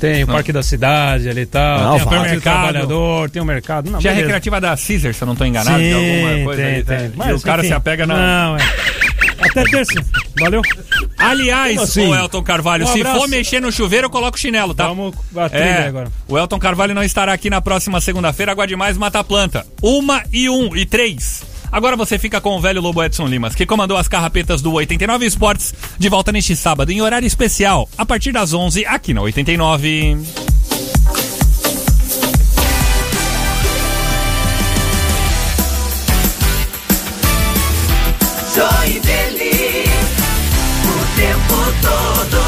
[0.00, 1.78] Tem o Parque da Cidade ali e tal.
[1.80, 2.14] Não, tem vai.
[2.18, 2.54] parte do Mercado.
[2.62, 3.90] trabalhador, tem o mercado.
[3.90, 4.26] Não, Tinha a beleza.
[4.26, 6.96] recreativa da Caesar, se eu não tô enganado, Sim, alguma coisa tem, aí, tá?
[6.96, 7.06] tem.
[7.06, 8.16] E Mas, o cara enfim, se apega na.
[8.16, 8.60] Não, é.
[9.38, 10.04] Até terça.
[10.38, 10.62] Valeu.
[11.18, 12.08] Aliás, assim?
[12.08, 14.88] ô Elton Carvalho, Um se for mexer no chuveiro, eu coloco o chinelo, tá?
[14.88, 15.14] Vamos
[15.50, 16.08] trilha aí agora.
[16.28, 18.52] O Elton Carvalho não estará aqui na próxima segunda-feira.
[18.52, 19.66] Aguarde mais Mata Planta.
[19.82, 21.42] Uma e um e três.
[21.70, 25.26] Agora você fica com o velho Lobo Edson Limas, que comandou as carrapetas do 89
[25.26, 30.16] Esportes, de volta neste sábado em horário especial, a partir das 11 aqui na 89.
[38.56, 39.84] Joinville,
[40.82, 42.45] o tempo todo.